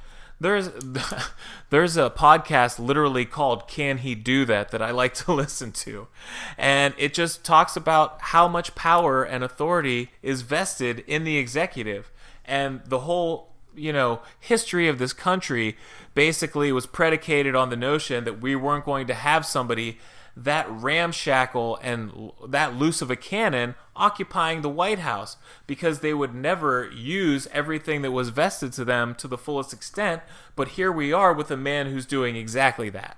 [0.44, 0.68] there's
[1.70, 6.06] there's a podcast literally called Can He Do That that I like to listen to.
[6.56, 12.12] And it just talks about how much power and authority is vested in the executive
[12.44, 15.76] and the whole, you know, history of this country
[16.14, 19.98] basically was predicated on the notion that we weren't going to have somebody
[20.36, 26.34] that ramshackle and that loose of a cannon occupying the White House because they would
[26.34, 30.22] never use everything that was vested to them to the fullest extent.
[30.56, 33.16] But here we are with a man who's doing exactly that.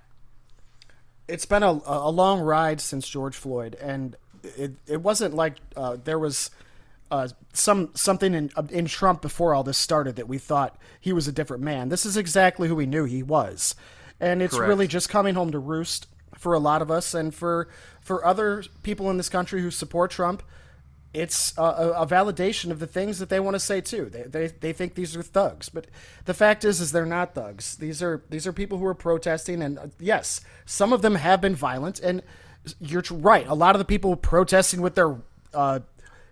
[1.26, 5.96] It's been a, a long ride since George Floyd, and it, it wasn't like uh,
[6.04, 6.50] there was
[7.10, 11.26] uh, some something in in Trump before all this started that we thought he was
[11.26, 11.88] a different man.
[11.88, 13.74] This is exactly who we knew he was,
[14.20, 14.68] and it's Correct.
[14.68, 17.68] really just coming home to roost for a lot of us and for
[18.00, 20.42] for other people in this country who support Trump.
[21.14, 24.10] It's a, a, validation of the things that they want to say too.
[24.10, 25.86] They, they they think these are thugs, but
[26.26, 27.76] the fact is, is they're not thugs.
[27.76, 31.40] These are these are people who are protesting, and uh, yes, some of them have
[31.40, 32.00] been violent.
[32.00, 32.22] And
[32.80, 33.46] you're right.
[33.46, 35.16] A lot of the people protesting with their
[35.54, 35.80] uh,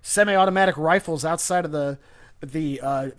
[0.02, 1.98] semi-automatic rifles outside of the
[2.42, 3.10] the uh,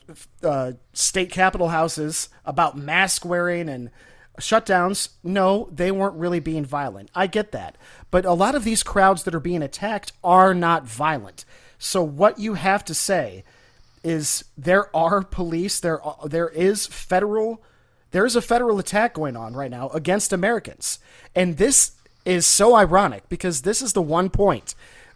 [0.44, 3.90] uh, state capitol houses about mask wearing and
[4.40, 5.10] shutdowns.
[5.24, 7.10] No, they weren't really being violent.
[7.16, 7.78] I get that,
[8.12, 11.46] but a lot of these crowds that are being attacked are not violent.
[11.78, 13.44] So what you have to say
[14.04, 15.80] is there are police.
[15.80, 17.62] There are, there is federal.
[18.12, 21.00] There is a federal attack going on right now against Americans,
[21.36, 21.92] and this
[22.24, 24.74] is so ironic because this is the one point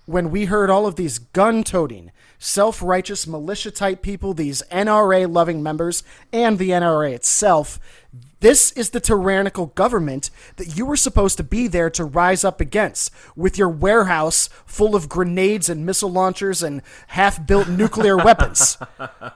[0.09, 5.31] when we heard all of these gun toting, self righteous militia type people, these NRA
[5.31, 6.03] loving members,
[6.33, 7.79] and the NRA itself.
[8.41, 12.61] This is the tyrannical government that you were supposed to be there to rise up
[12.61, 18.77] against with your warehouse full of grenades and missile launchers and half built nuclear weapons.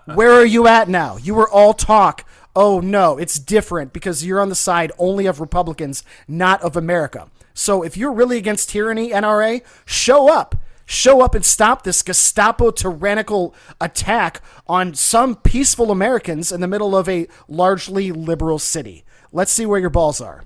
[0.06, 1.18] Where are you at now?
[1.18, 2.26] You were all talk.
[2.56, 7.28] Oh no, it's different because you're on the side only of Republicans, not of America.
[7.54, 10.56] So if you're really against tyranny, NRA, show up.
[10.86, 16.96] Show up and stop this Gestapo tyrannical attack on some peaceful Americans in the middle
[16.96, 19.06] of a largely liberal city.
[19.32, 20.44] Let's see where your balls are.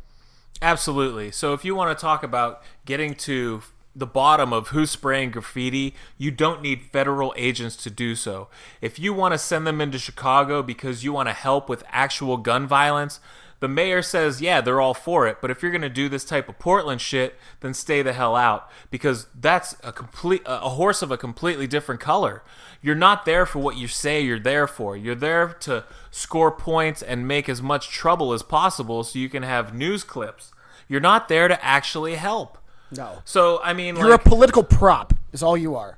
[0.61, 1.31] Absolutely.
[1.31, 3.61] So if you want to talk about getting to
[3.95, 8.47] the bottom of who's spraying graffiti, you don't need federal agents to do so.
[8.79, 12.37] If you want to send them into Chicago because you want to help with actual
[12.37, 13.19] gun violence,
[13.59, 15.37] the mayor says, yeah, they're all for it.
[15.41, 18.35] But if you're going to do this type of Portland shit, then stay the hell
[18.35, 22.43] out because that's a complete a horse of a completely different color.
[22.81, 24.95] You're not there for what you say you're there for.
[24.95, 29.41] You're there to score points and make as much trouble as possible so you can
[29.43, 30.51] have news clips.
[30.87, 32.57] You're not there to actually help.
[32.91, 33.21] No.
[33.25, 35.97] So, I mean, You're like, a political prop, is all you are.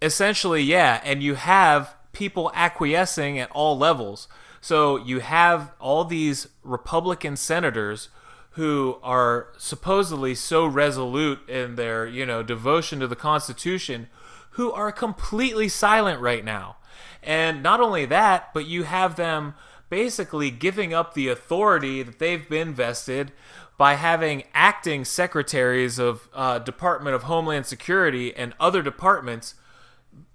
[0.00, 4.28] essentially, yeah, and you have people acquiescing at all levels.
[4.62, 8.10] So you have all these Republican senators
[8.52, 14.06] who are supposedly so resolute in their, you know, devotion to the Constitution
[14.50, 16.76] who are completely silent right now.
[17.24, 19.54] And not only that, but you have them
[19.90, 23.32] basically giving up the authority that they've been vested
[23.76, 29.56] by having acting secretaries of uh, Department of Homeland Security and other departments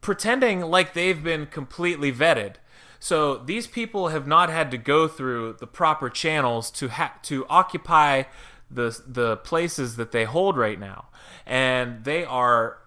[0.02, 2.56] pretending like they've been completely vetted.
[3.00, 7.46] So these people have not had to go through the proper channels to ha- to
[7.50, 8.24] occupy
[8.70, 11.06] the the places that they hold right now,
[11.46, 12.80] and they are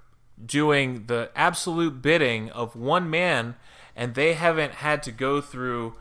[0.45, 3.57] doing the absolute bidding of one man,
[3.95, 5.95] and they haven't had to go through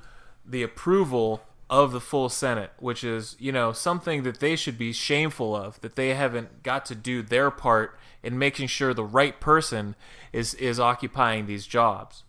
[0.46, 4.92] the approval of the full Senate, which is, you know, something that they should be
[4.92, 9.40] shameful of, that they haven't got to do their part in making sure the right
[9.40, 9.96] person
[10.34, 12.24] is is occupying these jobs.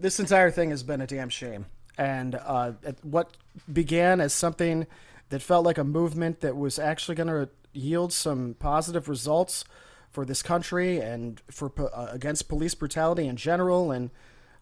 [0.00, 1.66] This entire thing has been a damn shame.
[1.98, 2.72] And uh,
[3.02, 3.36] what
[3.70, 4.86] began as something
[5.28, 9.64] that felt like a movement that was actually going to yield some positive results
[10.10, 14.10] for this country and for uh, against police brutality in general, and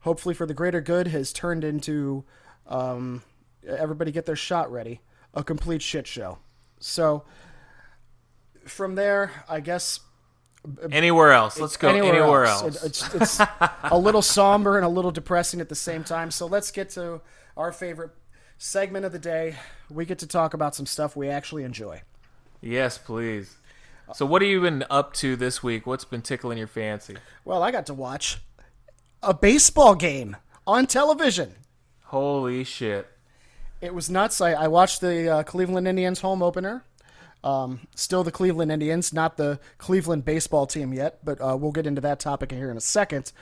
[0.01, 2.25] hopefully for the greater good, has turned into
[2.67, 3.23] um,
[3.67, 5.01] everybody get their shot ready,
[5.33, 6.39] a complete shit show.
[6.81, 7.25] So
[8.67, 10.01] from there, I guess
[10.91, 11.59] Anywhere else?
[11.59, 12.83] Let's go anywhere, else.
[12.83, 13.41] It- it's it's
[13.85, 16.31] a little somber and a little depressing at the same time.
[16.31, 17.21] So let's get to
[17.57, 18.11] our favorite
[18.59, 19.57] segment of the day.
[19.89, 22.03] We get to talk about some stuff we actually enjoy.
[22.61, 23.57] yes, please.
[24.15, 25.87] So, what have you been up to this week?
[25.87, 27.17] What's been tickling your fancy?
[27.45, 28.39] Well, I got to watch
[29.23, 30.37] a baseball game
[30.67, 31.57] on television.
[32.05, 33.07] Holy shit!
[33.83, 34.41] It was nuts.
[34.41, 36.85] I, I watched the uh, Cleveland Indians home opener.
[37.45, 41.87] Um, still the Cleveland Indians, not the Cleveland baseball team yet, but uh, we'll get
[41.87, 43.33] into that topic here in a 2nd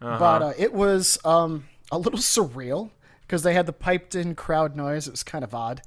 [0.00, 2.90] But uh, it was um, a little surreal
[3.22, 5.06] because they had the piped in crowd noise.
[5.06, 5.82] It was kind of odd.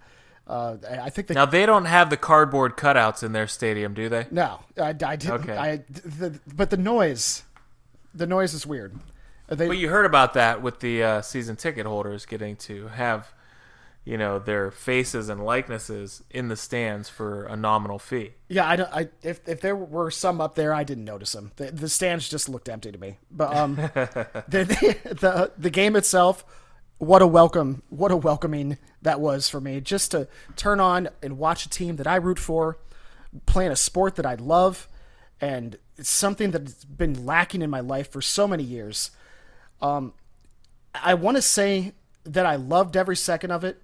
[0.48, 4.10] Uh, I think they Now they don't have the cardboard cutouts in their stadium, do
[4.10, 4.28] they?
[4.30, 5.32] no, I, I didn't.
[5.32, 5.58] Okay.
[5.58, 7.44] I, the, but the noise,
[8.14, 8.94] the noise is weird.
[9.48, 13.34] They, But you heard about that with the uh, season ticket holders getting to have,
[14.06, 18.34] you know, their faces and likenesses in the stands for a nominal fee.
[18.48, 18.94] Yeah, I don't.
[18.94, 21.52] I if if there were some up there, I didn't notice them.
[21.56, 23.18] The, the stands just looked empty to me.
[23.32, 26.46] But um, the, the the the game itself,
[27.00, 29.82] what a welcome, what a welcoming that was for me.
[29.82, 32.78] Just to turn on and watch a team that I root for,
[33.48, 34.88] playing a sport that I love,
[35.42, 39.10] and it's something that's been lacking in my life for so many years.
[39.82, 40.14] Um,
[40.94, 41.94] I want to say
[42.24, 43.82] that I loved every second of it,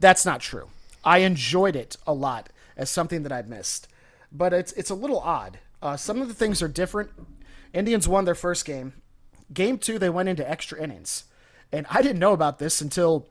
[0.00, 0.68] that's not true.
[1.04, 3.88] I enjoyed it a lot as something that I'd missed,
[4.32, 5.58] but it's it's a little odd.
[5.82, 7.10] Uh, some of the things are different.
[7.72, 8.94] Indians won their first game.
[9.52, 11.24] Game two, they went into extra innings,
[11.72, 13.26] and I didn't know about this until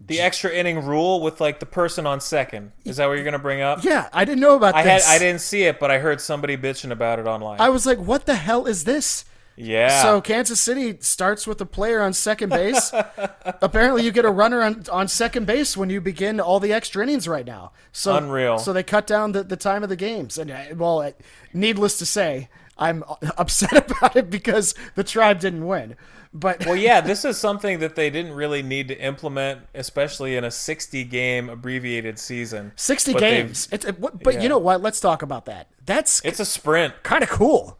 [0.00, 2.72] The extra inning rule with like the person on second.
[2.84, 3.82] Is that what you're gonna bring up?
[3.84, 5.02] yeah, I didn't know about I had.
[5.06, 7.60] I didn't see it, but I heard somebody bitching about it online.
[7.60, 9.24] I was like, what the hell is this?
[9.56, 10.02] Yeah.
[10.02, 12.92] So Kansas City starts with a player on second base.
[13.62, 17.02] Apparently, you get a runner on, on second base when you begin all the extra
[17.02, 17.72] innings right now.
[17.92, 18.58] So Unreal.
[18.58, 21.12] So they cut down the, the time of the games, and uh, well, uh,
[21.52, 22.48] needless to say,
[22.78, 23.02] I'm
[23.38, 25.96] upset about it because the tribe didn't win.
[26.34, 30.44] But well, yeah, this is something that they didn't really need to implement, especially in
[30.44, 32.72] a 60 game abbreviated season.
[32.76, 33.68] 60 But games.
[33.72, 34.42] It's, it, but Yeah.
[34.42, 34.82] you know what?
[34.82, 35.68] Let's talk about that.
[35.86, 37.02] That's It's a sprint.
[37.02, 37.78] kind of cool.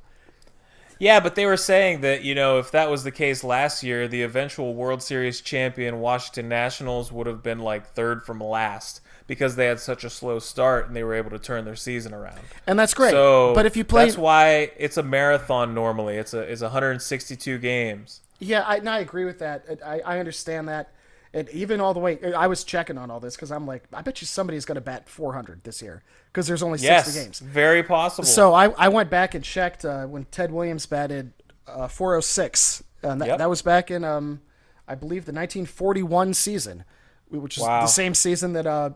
[0.98, 4.08] Yeah, but they were saying that, you know, if that was the case last year,
[4.08, 9.56] the eventual World Series champion Washington Nationals would have been like third from last because
[9.56, 12.40] they had such a slow start and they were able to turn their season around.
[12.66, 13.10] And that's great.
[13.10, 16.16] So, but if you play, that's why it's a marathon normally.
[16.16, 18.20] It's a it's 162 games.
[18.38, 19.64] Yeah, I, and I agree with that.
[19.84, 20.90] I, I understand that.
[21.36, 24.00] And even all the way, I was checking on all this because I'm like, I
[24.00, 27.38] bet you somebody's going to bat 400 this year because there's only 60 Yes, games.
[27.40, 28.24] very possible.
[28.26, 31.32] So I, I went back and checked uh, when Ted Williams batted
[31.68, 32.82] uh, 406.
[33.02, 33.38] And that, Yep.
[33.38, 34.40] that was back in, um,
[34.88, 36.84] I believe, the 1941 season,
[37.28, 37.82] which is Wow.
[37.82, 38.90] the same season that uh,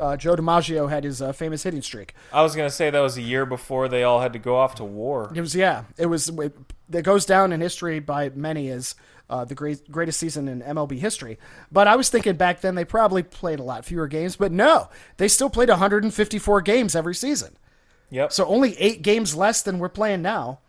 [0.00, 2.14] uh, Joe DiMaggio had his uh, famous hitting streak.
[2.32, 4.74] I was gonna say that was a year before they all had to go off
[4.76, 5.30] to war.
[5.34, 5.84] It was yeah.
[5.96, 6.56] It was it,
[6.92, 8.96] it goes down in history by many as
[9.30, 11.38] uh, the great greatest season in MLB history.
[11.72, 14.88] But I was thinking back then they probably played a lot fewer games, but no,
[15.16, 17.56] they still played 154 games every season.
[18.10, 18.32] Yep.
[18.32, 20.60] So only eight games less than we're playing now.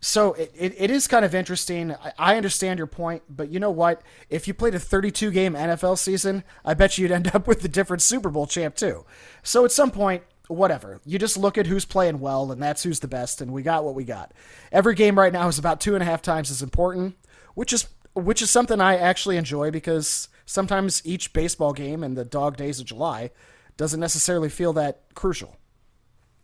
[0.00, 1.92] So it, it, it is kind of interesting.
[1.92, 4.02] I, I understand your point, but you know what?
[4.30, 7.68] If you played a 32 game NFL season, I bet you'd end up with a
[7.68, 9.04] different Super Bowl champ too.
[9.42, 11.00] So at some point, whatever.
[11.04, 13.84] You just look at who's playing well, and that's who's the best, and we got
[13.84, 14.32] what we got.
[14.72, 17.16] Every game right now is about two and a half times as important,
[17.58, 22.24] which is which is something I actually enjoy because sometimes each baseball game in the
[22.24, 23.32] dog days of July
[23.76, 25.56] doesn't necessarily feel that crucial.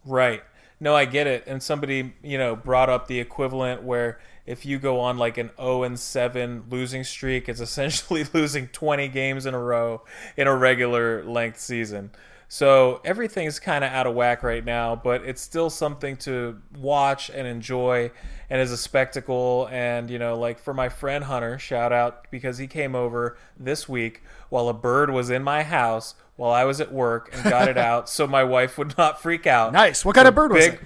[0.05, 0.43] Right.
[0.81, 1.45] No, I get it.
[1.47, 5.53] And somebody, you know, brought up the equivalent where if you go on like an
[5.57, 10.03] 0 and 7 losing streak, it's essentially losing 20 games in a row
[10.37, 12.11] in a regular length season.
[12.49, 17.31] So everything's kind of out of whack right now, but it's still something to watch
[17.31, 18.11] and enjoy
[18.51, 19.69] and is a spectacle.
[19.71, 23.89] And, you know, like for my friend Hunter, shout out because he came over this
[23.89, 27.69] week while a bird was in my house while I was at work and got
[27.69, 29.73] it out so my wife would not freak out.
[29.73, 30.05] Nice.
[30.05, 30.81] What kind of bird was it?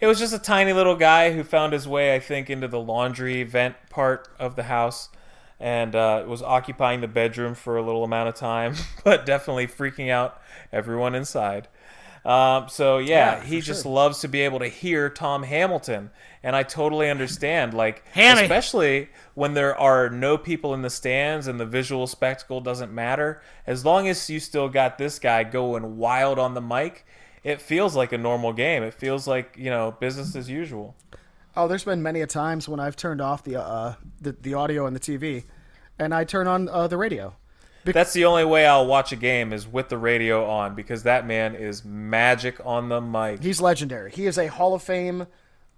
[0.00, 2.80] It was just a tiny little guy who found his way, I think, into the
[2.80, 5.08] laundry vent part of the house
[5.64, 8.74] and uh, was occupying the bedroom for a little amount of time,
[9.04, 10.38] but definitely freaking out
[10.70, 11.68] everyone inside.
[12.22, 13.92] Um, so yeah, Yeah, he just sure.
[13.92, 16.10] loves to be able to hear Tom Hamilton,
[16.42, 17.72] and I totally understand.
[17.72, 18.42] Like, Hammy.
[18.42, 23.40] especially when there are no people in the stands and the visual spectacle doesn't matter.
[23.66, 27.06] As long as you still got this guy going wild on the mic,
[27.42, 28.82] it feels like a normal game.
[28.82, 30.94] It feels like you know business as usual.
[31.56, 34.86] Oh, there's been many a times when I've turned off the uh, the, the audio
[34.86, 35.44] and the TV,
[35.98, 37.34] and I turn on uh, the radio.
[37.84, 41.26] That's the only way I'll watch a game is with the radio on because that
[41.26, 43.42] man is magic on the mic.
[43.42, 44.10] He's legendary.
[44.10, 45.26] He is a Hall of Fame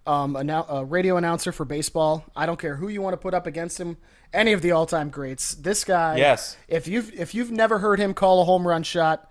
[0.06, 2.24] um, annou- uh, radio announcer for baseball.
[2.36, 3.97] I don't care who you want to put up against him.
[4.32, 5.55] Any of the all-time greats.
[5.55, 6.16] This guy.
[6.16, 6.56] Yes.
[6.68, 9.30] If you've if you've never heard him call a home run shot,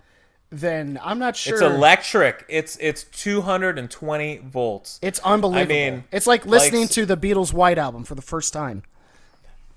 [0.50, 1.54] then I'm not sure.
[1.54, 2.44] It's electric.
[2.48, 4.98] It's it's 220 volts.
[5.02, 5.62] It's unbelievable.
[5.74, 8.82] I mean, it's like listening like- to the Beatles' White album for the first time.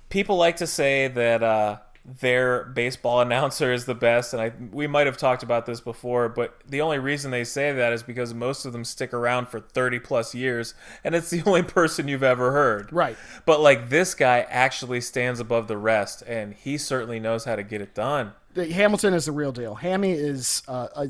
[0.09, 1.77] People like to say that uh,
[2.19, 6.29] their baseball announcer is the best, and I we might have talked about this before,
[6.29, 9.59] but the only reason they say that is because most of them stick around for
[9.59, 10.73] 30 plus years,
[11.03, 12.91] and it's the only person you've ever heard.
[12.91, 13.17] Right.
[13.45, 17.63] But like this guy actually stands above the rest, and he certainly knows how to
[17.63, 18.33] get it done.
[18.53, 19.75] The- Hamilton is the real deal.
[19.75, 21.09] Hammy is uh, a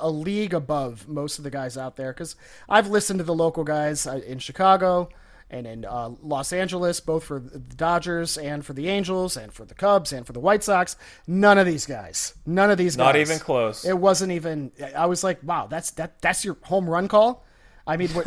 [0.00, 2.34] a league above most of the guys out there because
[2.68, 5.08] I've listened to the local guys uh, in Chicago
[5.50, 9.64] and in uh, Los Angeles, both for the Dodgers and for the Angels and for
[9.64, 10.96] the Cubs and for the White Sox.
[11.26, 12.34] None of these guys.
[12.44, 13.04] None of these guys.
[13.04, 13.84] Not even close.
[13.84, 14.72] It wasn't even.
[14.96, 16.20] I was like, wow, that's that.
[16.20, 17.44] That's your home run call.
[17.86, 18.24] I mean, when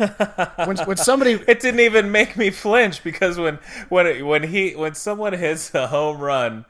[0.66, 3.58] when, when somebody it didn't even make me flinch because when
[3.90, 6.64] when it, when he when someone hits a home run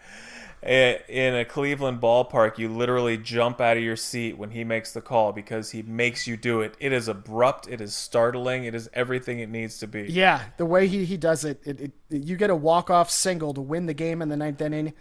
[0.62, 5.01] in a Cleveland ballpark, you literally jump out of your seat when he makes the
[5.01, 6.74] call because he makes you do it.
[6.78, 10.03] It is abrupt, it is startling, it is everything it needs to be.
[10.03, 13.55] Yeah, the way he, he does it, it, it, you get a walk off single
[13.55, 14.93] to win the game in the ninth inning.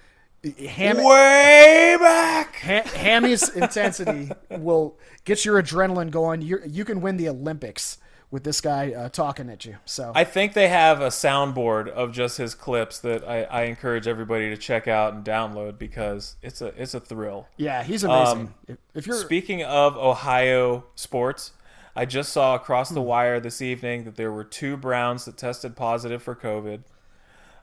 [0.43, 2.55] Ham, Way back.
[2.61, 6.41] ha, Hammy's intensity will get your adrenaline going.
[6.41, 7.97] You you can win the Olympics
[8.31, 9.77] with this guy uh, talking at you.
[9.85, 14.07] So I think they have a soundboard of just his clips that I, I encourage
[14.07, 17.47] everybody to check out and download because it's a it's a thrill.
[17.57, 18.39] yeah, he's amazing.
[18.39, 21.53] Um, if, if you're Speaking of Ohio sports,
[21.95, 25.75] I just saw across the wire this evening that there were two Browns that tested
[25.75, 26.83] positive for COVID.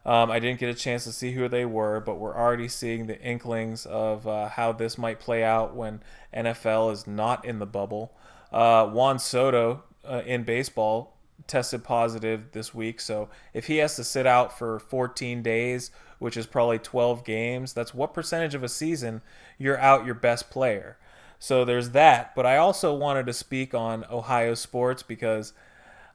[0.05, 3.09] Um, I didn't get a chance to see who they were, but we're already seeing
[3.09, 6.01] the inklings of uh, how this might play out when
[6.33, 8.13] NFL is not in the bubble.
[8.53, 11.13] Uh, Juan Soto uh, in baseball
[11.47, 16.37] tested positive this week, so if he has to sit out for 14 days, which
[16.37, 19.21] is probably 12 games, that's what percentage of a season
[19.59, 20.97] you're out your best player.
[21.39, 25.53] So there's that, but I also wanted to speak on Ohio sports because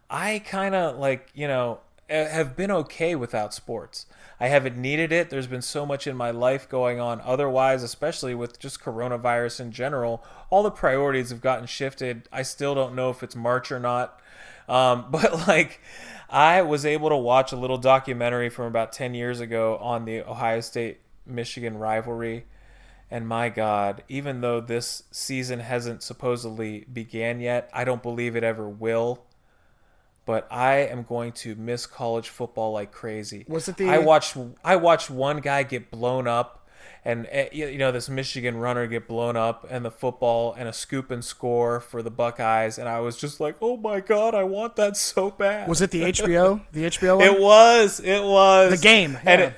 [0.10, 4.06] I kind of like, you know, have been okay without sports.
[4.42, 5.30] I haven't needed it.
[5.30, 9.72] There's been so much in my life going on otherwise, especially with just coronavirus in
[9.72, 10.24] general.
[10.50, 12.28] All the priorities have gotten shifted.
[12.34, 14.20] I still don't know if it's March or not.
[14.68, 15.80] Um, but like,
[16.28, 20.28] I was able to watch a little documentary from about 10 years ago on the
[20.28, 22.46] Ohio State Michigan rivalry.
[23.12, 28.44] And my God, even though this season hasn't supposedly began yet, I don't believe it
[28.44, 29.24] ever will.
[30.26, 33.44] But I am going to miss college football like crazy.
[33.48, 36.68] Was it the- I watched I watched one guy get blown up,
[37.04, 40.70] and eh, you you know this Michigan runner get blown up, and the football and
[40.70, 44.36] a scoop and score for the Buckeyes, and I was just like, oh my God,
[44.36, 45.68] I want that so bad.
[45.68, 46.62] was it the HBO?
[46.72, 47.26] The HBO one?
[47.26, 48.00] It was.
[48.00, 49.48] It was The game, And yeah.
[49.48, 49.54] it,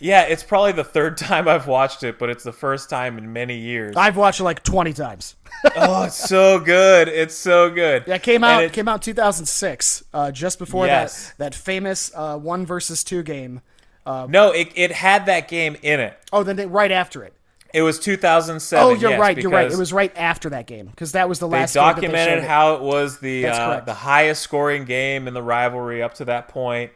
[0.00, 3.32] yeah, it's probably the third time I've watched it, but it's the first time in
[3.32, 3.94] many years.
[3.96, 5.36] I've watched it like 20 times.
[5.76, 7.08] oh, it's so good.
[7.08, 8.06] It's so good.
[8.06, 11.28] That came out it- came out 2006, uh, just before Yes.
[11.38, 13.60] that that famous uh, one versus two game.
[14.06, 16.16] no, it, it had that game in it.
[16.32, 17.34] Oh, then they, right after it.
[17.72, 18.84] It was 2007.
[18.84, 19.38] Oh, you're yes, right.
[19.38, 19.70] You're right.
[19.70, 21.74] It was right after that game because that was the They last.
[21.74, 26.02] they documented showed how it was the uh, the highest scoring game in the rivalry
[26.02, 26.90] up to that point.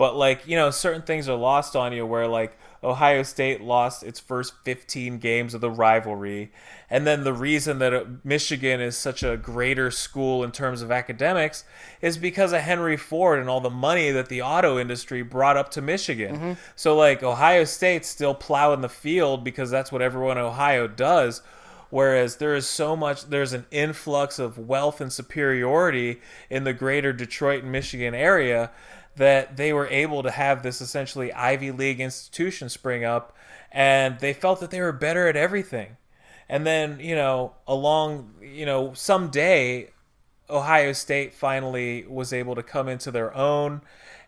[0.00, 2.06] But like you know, certain things are lost on you.
[2.06, 6.52] Where like Ohio State lost its first 15 games of the rivalry,
[6.88, 10.90] and then the reason that uh, Michigan is such a greater school in terms of
[10.90, 11.64] academics
[12.00, 15.70] is because of Henry Ford and all the money that the auto industry brought up
[15.72, 16.34] to Michigan.
[16.34, 16.52] Mm-hmm.
[16.76, 21.42] So like Ohio State's still plowing the field because that's what everyone in Ohio does
[21.90, 27.12] whereas there is so much there's an influx of wealth and superiority in the greater
[27.12, 28.70] Detroit and Michigan area
[29.16, 33.36] that they were able to have this essentially Ivy League institution spring up
[33.72, 35.96] and they felt that they were better at everything.
[36.48, 39.90] And then, you know, along, you know, someday
[40.48, 43.82] Ohio State finally was able to come into their own,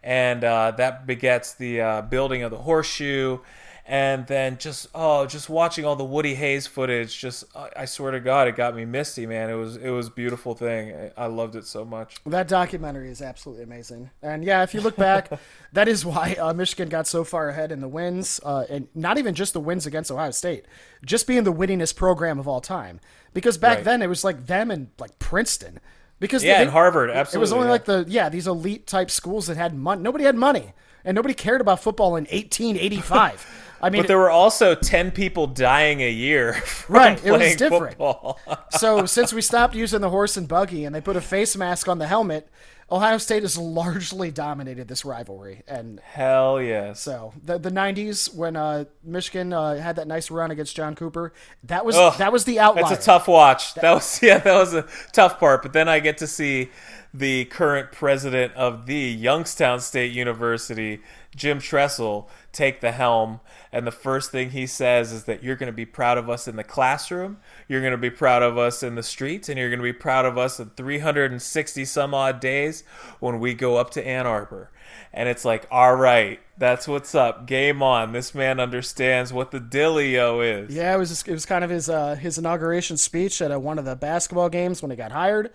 [0.05, 3.39] and uh, that begets the uh, building of the horseshoe.
[3.85, 8.13] And then just oh, just watching all the Woody Hayes footage, just I I swear
[8.13, 9.51] to God, it got me misty, man.
[9.51, 10.95] It was it was a beautiful thing.
[11.17, 12.17] I I loved it so much.
[12.25, 14.11] That documentary is absolutely amazing.
[14.23, 15.31] And yeah, if you look back,
[15.73, 19.19] that is why uh, Michigan got so far ahead in the wins, uh, and not
[19.19, 20.65] even just the wins against Ohio State,
[21.05, 23.01] just being the winningest program of all time.
[23.35, 23.85] Because back Right.
[23.85, 25.81] then it was like them and like Princeton.
[26.21, 27.39] Because Yeah, they- and Harvard, absolutely.
[27.39, 27.73] It was only yeah.
[27.73, 30.01] like the yeah these elite type schools that had money.
[30.03, 30.73] Nobody had money,
[31.05, 33.45] and nobody cared about football in 1885.
[33.83, 36.53] I mean, But there were also ten people dying a year.
[36.65, 37.97] From Right, it was playing different.
[37.97, 38.39] Football.
[38.71, 41.89] so since we stopped using the horse and buggy and they put a face mask
[41.89, 42.49] on the helmet,
[42.93, 45.63] Ohio State has largely dominated this rivalry.
[45.67, 46.93] And Hell yeah!
[46.93, 51.33] so the the '90s when uh, Michigan uh, had that nice run against John Cooper,
[51.65, 52.85] that was Ugh, that was the outlier.
[52.85, 53.75] That's a tough watch.
[53.75, 55.63] That was yeah, that was a tough part.
[55.63, 56.71] But then I get to see
[57.15, 61.01] the current president of the Youngstown State University,
[61.35, 63.41] Jim Tressel, take the helm.
[63.73, 66.47] And the first thing he says is that you're going to be proud of us
[66.47, 67.39] in the classroom,
[67.69, 69.93] you're going to be proud of us in the streets, and you're going to be
[69.93, 72.85] proud of us in 360 some odd days
[73.21, 74.71] when we go up to Ann Arbor.
[75.15, 77.47] And it's like, all right, that's what's up.
[77.47, 78.13] Game on.
[78.13, 80.75] This man understands what the Dillio is.
[80.75, 83.79] Yeah, it was it was kind of his uh, his inauguration speech at uh, one
[83.79, 85.51] of the basketball games when he got hired.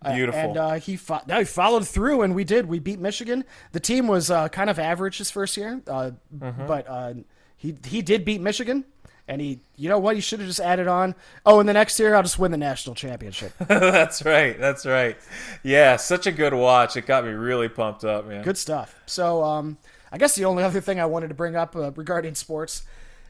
[0.00, 0.40] Uh, Beautiful.
[0.40, 2.66] and uh, he, fo- no, he followed through, and we did.
[2.66, 3.44] We beat Michigan.
[3.72, 6.66] The team was uh, kind of average his first year, uh, Mm-hmm.
[6.68, 7.14] but uh,
[7.56, 8.84] he he did beat Michigan,
[9.26, 11.16] and he you know what he should have just added on.
[11.44, 13.52] Oh, and the next year I'll just win the national championship.
[13.66, 14.56] that's right.
[14.56, 15.16] That's right.
[15.64, 16.96] Yeah, such a good watch.
[16.96, 18.44] It got me really pumped up, man.
[18.44, 18.94] Good stuff.
[19.06, 19.78] So, um,
[20.12, 22.84] I guess the only other thing I wanted to bring up uh, regarding sports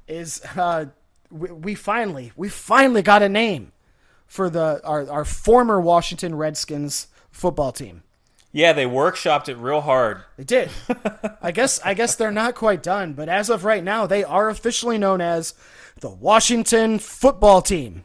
[0.06, 0.84] is uh,
[1.30, 3.72] we, we finally we finally got a name
[4.28, 8.04] for the our, our former Washington Redskins football team.
[8.52, 10.22] Yeah, they workshopped it real hard.
[10.36, 10.70] They did.
[11.42, 14.48] I guess I guess they're not quite done, but as of right now, they are
[14.48, 15.54] officially known as
[16.00, 18.04] the Washington Football Team.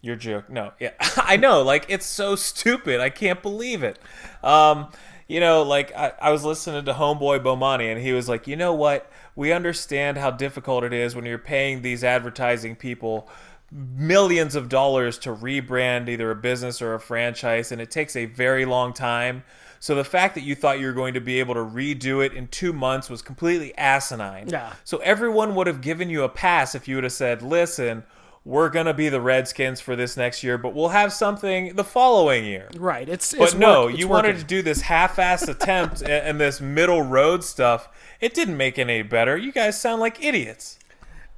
[0.00, 0.50] Your joke.
[0.50, 1.62] No, yeah, I know.
[1.62, 3.00] Like it's so stupid.
[3.00, 3.98] I can't believe it.
[4.42, 4.88] Um,
[5.28, 8.56] you know, like I, I was listening to Homeboy Bomani, and he was like, you
[8.56, 9.10] know what?
[9.34, 13.28] We understand how difficult it is when you're paying these advertising people
[13.72, 18.26] millions of dollars to rebrand either a business or a franchise, and it takes a
[18.26, 19.44] very long time.
[19.80, 22.34] So the fact that you thought you were going to be able to redo it
[22.34, 24.48] in two months was completely asinine.
[24.48, 24.74] Yeah.
[24.84, 28.04] So everyone would have given you a pass if you would have said, "Listen,
[28.44, 32.44] we're gonna be the Redskins for this next year, but we'll have something the following
[32.44, 33.08] year." Right.
[33.08, 36.60] It's But it's no, it's you wanted to do this half-ass attempt and, and this
[36.60, 37.88] middle road stuff.
[38.20, 39.36] It didn't make any better.
[39.36, 40.78] You guys sound like idiots.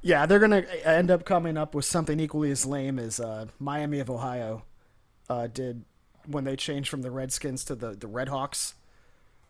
[0.05, 3.99] Yeah, they're gonna end up coming up with something equally as lame as uh, Miami
[3.99, 4.61] of Ohio
[5.27, 5.83] uh, did
[6.27, 8.75] when they changed from the Redskins to the the Red Hawks.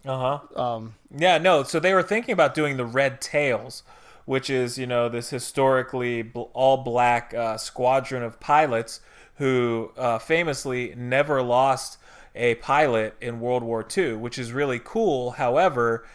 [0.06, 0.62] Uh huh.
[0.62, 0.96] Um.
[1.14, 1.40] Yeah.
[1.40, 1.64] No.
[1.64, 3.84] So they were thinking about doing the Red Tails,
[4.24, 9.02] which is you know this historically bl- all black uh, squadron of pilots
[9.36, 11.98] who uh, famously never lost
[12.34, 15.32] a pilot in World War II, which is really cool.
[15.32, 16.06] However.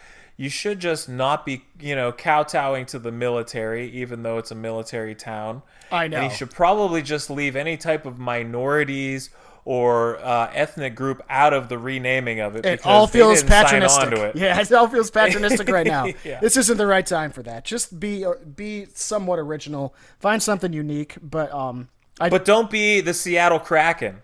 [0.41, 4.55] You should just not be, you know, kowtowing to the military, even though it's a
[4.55, 5.61] military town.
[5.91, 6.21] I And know.
[6.23, 9.29] you should probably just leave any type of minorities
[9.65, 12.65] or uh, ethnic group out of the renaming of it.
[12.65, 14.13] It because all feels patronistic.
[14.13, 14.35] it.
[14.35, 16.07] Yeah, it all feels patronistic right now.
[16.23, 16.39] Yeah.
[16.39, 17.63] This isn't the right time for that.
[17.63, 19.93] Just be be somewhat original.
[20.19, 21.17] Find something unique.
[21.21, 21.89] But um,
[22.19, 24.23] I But don't be the Seattle Kraken.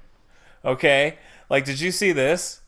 [0.65, 1.19] Okay?
[1.48, 2.61] Like did you see this?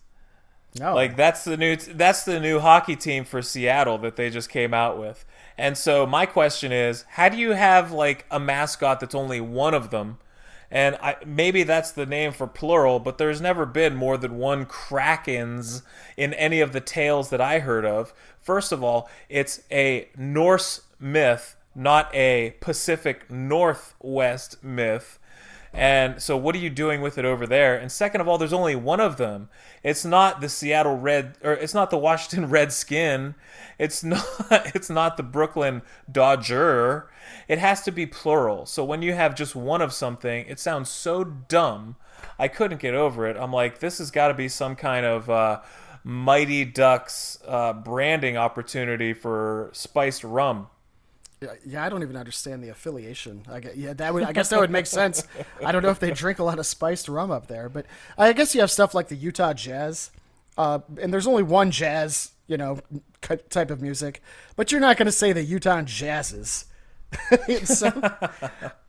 [0.77, 4.49] No Like that's the new that's the new hockey team for Seattle that they just
[4.49, 5.25] came out with.
[5.57, 9.73] And so my question is, how do you have like a mascot that's only one
[9.73, 10.19] of them?
[10.71, 14.65] And I, maybe that's the name for plural, but there's never been more than one
[14.65, 15.81] Krakens
[16.15, 18.13] in any of the tales that I heard of.
[18.39, 25.17] First of all, it's a Norse myth, not a Pacific Northwest myth.
[25.73, 27.75] And so, what are you doing with it over there?
[27.77, 29.49] And second of all, there's only one of them.
[29.83, 33.35] It's not the Seattle Red, or it's not the Washington Redskin.
[33.77, 34.25] It's not.
[34.75, 35.81] It's not the Brooklyn
[36.11, 37.09] Dodger.
[37.47, 38.65] It has to be plural.
[38.65, 41.95] So when you have just one of something, it sounds so dumb.
[42.37, 43.37] I couldn't get over it.
[43.37, 45.61] I'm like, this has got to be some kind of uh,
[46.03, 50.67] Mighty Ducks uh, branding opportunity for spiced rum.
[51.65, 53.43] Yeah, I don't even understand the affiliation.
[53.49, 55.23] I guess, yeah, that would I guess that would make sense.
[55.63, 57.85] I don't know if they drink a lot of spiced rum up there, but
[58.17, 60.11] I guess you have stuff like the Utah Jazz,
[60.57, 62.79] uh, and there's only one jazz, you know,
[63.49, 64.21] type of music.
[64.55, 66.65] But you're not going to say the Utah Jazzes.
[67.65, 67.91] so,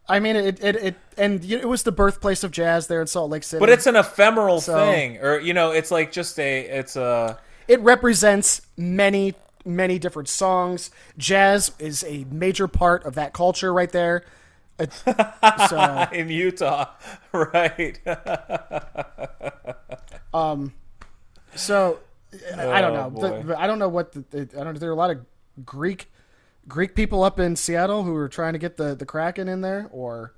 [0.09, 3.31] I mean, it, it, it and it was the birthplace of jazz there in Salt
[3.31, 3.60] Lake City.
[3.60, 7.39] But it's an ephemeral So- thing, or you know, it's like just a, it's a.
[7.68, 9.35] it represents many,
[9.65, 10.91] many different songs.
[11.19, 14.24] Jazz is a major part of that culture right there.
[14.78, 14.93] It-
[15.69, 16.87] so, in Utah,
[17.32, 17.99] right?
[20.32, 20.73] Um,
[21.57, 21.99] so
[22.57, 23.12] I I don't know.
[23.16, 24.78] Oh, The- the- I don't know what the, the- I don't.
[24.78, 25.19] There are a lot of
[25.65, 26.11] Greek
[26.69, 29.89] Greek people up in Seattle who are trying to get the the Kraken in there,
[29.91, 30.35] or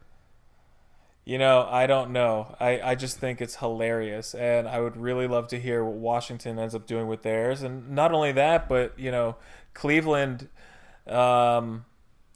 [1.25, 2.57] You know, I don't know.
[2.59, 6.59] I, I just think it's hilarious, and I would really love to hear what Washington
[6.59, 7.63] ends up doing with theirs.
[7.63, 9.37] And not only that, but you know,
[9.73, 10.49] Cleveland,
[11.07, 11.85] um,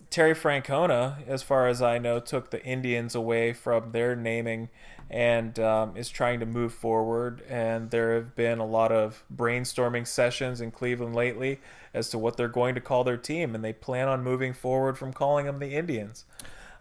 [0.08, 4.68] Terry Francona, as far as I know, took the Indians away from their naming
[5.10, 7.42] and um, is trying to move forward.
[7.48, 11.60] And there have been a lot of brainstorming sessions in Cleveland lately
[11.92, 14.96] as to what they're going to call their team, and they plan on moving forward
[14.96, 16.24] from calling them the Indians.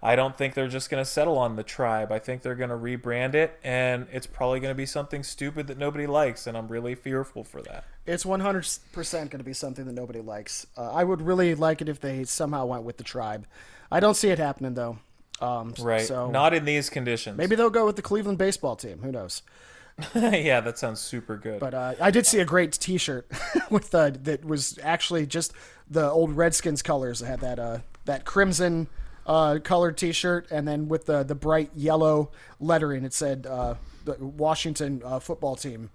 [0.06, 2.12] I don't think they're just going to settle on the tribe.
[2.12, 5.66] I think they're going to rebrand it, and it's probably going to be something stupid
[5.66, 7.86] that nobody likes, and I'm really fearful for that.
[8.06, 10.68] it's one hundred percent going to be something that nobody likes.
[10.78, 13.48] Uh, I would really like it if they somehow went with the tribe.
[13.92, 15.00] I don't see it happening though.
[15.42, 16.06] Um, Right?
[16.06, 17.38] So Not in these conditions.
[17.38, 19.00] maybe they'll go with the Cleveland baseball team.
[19.00, 19.42] Who knows?
[20.16, 21.60] yeah, that sounds super good.
[21.60, 23.28] But uh, I did see a great T-shirt
[23.72, 25.54] with uh, that was actually just
[25.90, 27.22] the old Redskins colors.
[27.24, 28.88] It had that uh, that crimson
[29.26, 33.76] uh, colored T-shirt, and then with the the bright yellow lettering, it said uh,
[34.06, 35.90] the Washington uh, football team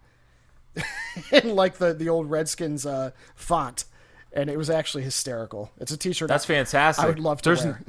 [1.33, 3.85] in like the the old Redskins uh, font,
[4.33, 5.71] and it was actually hysterical.
[5.79, 6.29] It's a T-shirt.
[6.29, 7.05] That's fantastic.
[7.05, 7.83] I would love to there's, wear.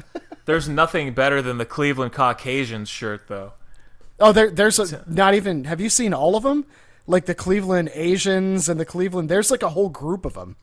[0.45, 3.53] there's nothing better than the Cleveland Caucasians shirt, though.
[4.19, 5.63] Oh, there, there's a, not even.
[5.65, 6.65] Have you seen all of them?
[7.07, 9.27] Like the Cleveland Asians and the Cleveland.
[9.27, 10.55] There's like a whole group of them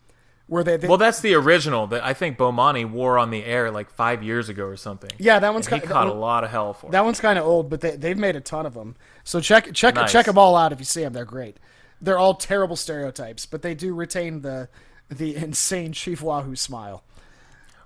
[0.48, 0.76] where they.
[0.76, 4.22] they Well, that's the original that I think Bomani wore on the air like five
[4.22, 5.10] years ago or something.
[5.18, 5.92] yeah, that one's And he kind.
[5.92, 6.88] caught that, a lot of hell for.
[6.88, 6.92] it.
[6.92, 8.96] that one's kind of old, but they they've made a ton of them.
[9.24, 10.10] So check check Nice.
[10.10, 11.12] check them all out if you see them.
[11.12, 11.58] They're great.
[12.00, 14.68] They're all terrible stereotypes, but they do retain the
[15.08, 17.02] the insane Chief Wahoo smile.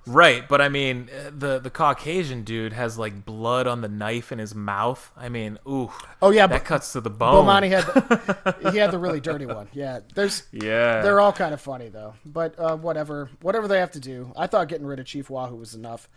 [0.04, 4.32] Right, but I mean, uh, the the Caucasian dude has like blood on the knife
[4.32, 5.12] in his mouth.
[5.16, 5.92] I mean, ooh.
[6.20, 7.46] Oh, yeah, that but- cuts to the bone.
[7.46, 9.68] Bomani had the, he had the really dirty one.
[9.72, 13.92] Yeah, there's yeah, They're all kind of funny though, but uh, whatever, whatever they have
[13.92, 14.32] to do.
[14.36, 16.08] I thought getting rid of Chief Wahoo was enough,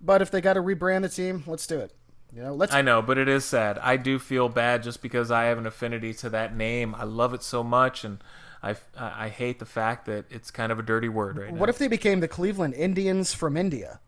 [0.00, 1.92] but if they got to rebrand the team, let's do it.
[2.32, 2.72] You know, let's.
[2.72, 3.76] I know, but it is sad.
[3.78, 6.94] I do feel bad just because I have an affinity to that name.
[6.94, 8.22] I love it so much, and
[8.62, 11.58] I I I hate the fact that it's kind of a dirty word right now.
[11.58, 14.00] what if they became the Cleveland Indians from India?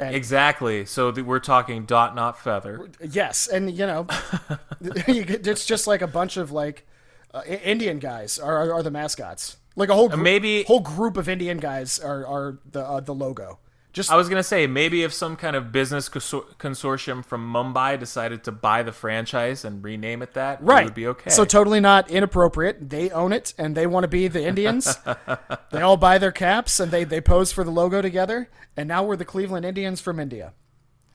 [0.00, 0.84] exactly?
[0.84, 2.88] So th- we're talking dot not feather.
[3.00, 4.06] Yes, and you know,
[4.80, 6.86] it's just like a bunch of like
[7.32, 9.56] uh, Indian guys are, are the mascots.
[9.76, 13.58] Like a whole maybe- whole group of Indian guys are are the uh, the logo.
[13.94, 17.98] Just I was gonna say maybe if some kind of business consor- consortium from Mumbai
[17.98, 21.30] decided to buy the franchise and rename it that, right it would be okay.
[21.30, 22.90] So totally not inappropriate.
[22.90, 24.98] They own it and they want to be the Indians.
[25.70, 28.50] they all buy their caps and they they pose for the logo together.
[28.76, 30.52] And now we're the Cleveland Indians from India.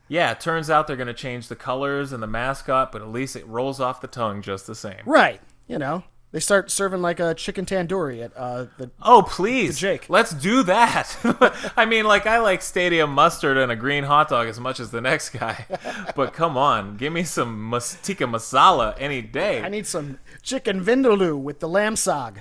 [0.07, 3.35] yeah, it turns out they're gonna change the colors and the mascot, but at least
[3.35, 5.01] it rolls off the tongue just the same.
[5.06, 5.41] Right.
[5.68, 8.91] You know, they start serving like a chicken tandoori at uh, the.
[9.01, 10.10] Oh please, Jake.
[10.10, 11.18] let's do that.
[11.77, 14.91] I mean, like I like stadium mustard and a green hot dog as much as
[14.91, 15.65] the next guy,
[16.15, 19.61] but come on, give me some mas- tikka masala any day.
[19.61, 22.38] I need some chicken vindaloo with the lamb saag.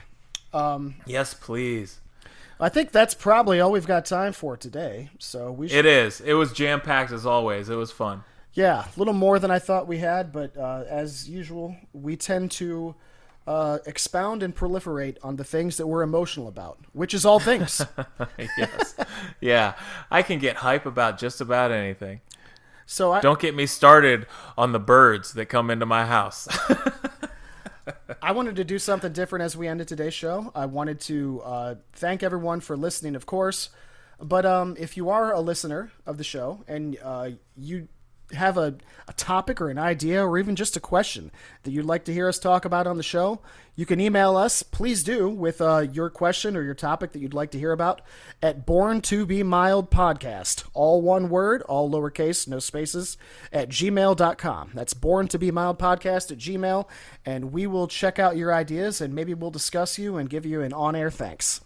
[1.06, 2.00] yes, please.
[2.60, 5.10] I think that's probably all we've got time for today.
[5.18, 5.78] So we should.
[5.78, 6.20] It is.
[6.20, 7.68] It was jam packed as always.
[7.68, 8.24] It was fun.
[8.52, 12.50] Yeah, a little more than I thought we had, but uh, as usual, we tend
[12.52, 12.96] to
[13.48, 17.80] uh, expound and proliferate on the things that we're emotional about, which is all things.
[18.58, 18.94] yes.
[19.40, 19.72] Yeah.
[20.10, 22.20] I can get hype about just about anything.
[22.84, 24.26] so I, Don't get me started
[24.58, 26.46] on the birds that come into my house.
[28.22, 30.52] I wanted to do something different as we ended today's show.
[30.54, 33.70] I wanted to uh, thank everyone for listening, of course.
[34.20, 37.88] But um, if you are a listener of the show and uh, you
[38.32, 38.76] have a,
[39.06, 41.30] a topic or an idea or even just a question
[41.62, 43.40] that you'd like to hear us talk about on the show,
[43.74, 47.34] you can email us, please do, with uh, your question or your topic that you'd
[47.34, 48.00] like to hear about
[48.42, 50.64] at Born to Be Mild Podcast.
[50.74, 53.16] All one word, all lowercase, no spaces,
[53.52, 54.70] at gmail.com.
[54.74, 56.88] That's Born to Be Mild Podcast at gmail.
[57.24, 60.60] And we will check out your ideas and maybe we'll discuss you and give you
[60.60, 61.60] an on air thanks.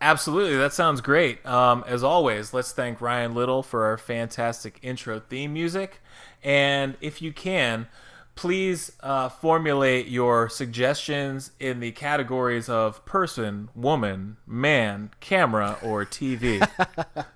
[0.00, 1.44] Absolutely, that sounds great.
[1.44, 6.00] Um, as always, let's thank Ryan Little for our fantastic intro theme music.
[6.42, 7.88] And if you can,
[8.36, 16.64] please uh, formulate your suggestions in the categories of person, woman, man, camera, or TV.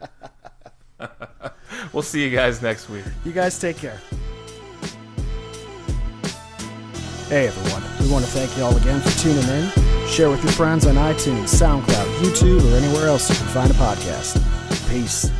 [1.92, 3.04] we'll see you guys next week.
[3.24, 4.00] You guys take care.
[7.32, 10.06] Hey everyone, we want to thank you all again for tuning in.
[10.06, 13.74] Share with your friends on iTunes, SoundCloud, YouTube, or anywhere else you can find a
[13.74, 14.36] podcast.
[14.90, 15.30] Peace.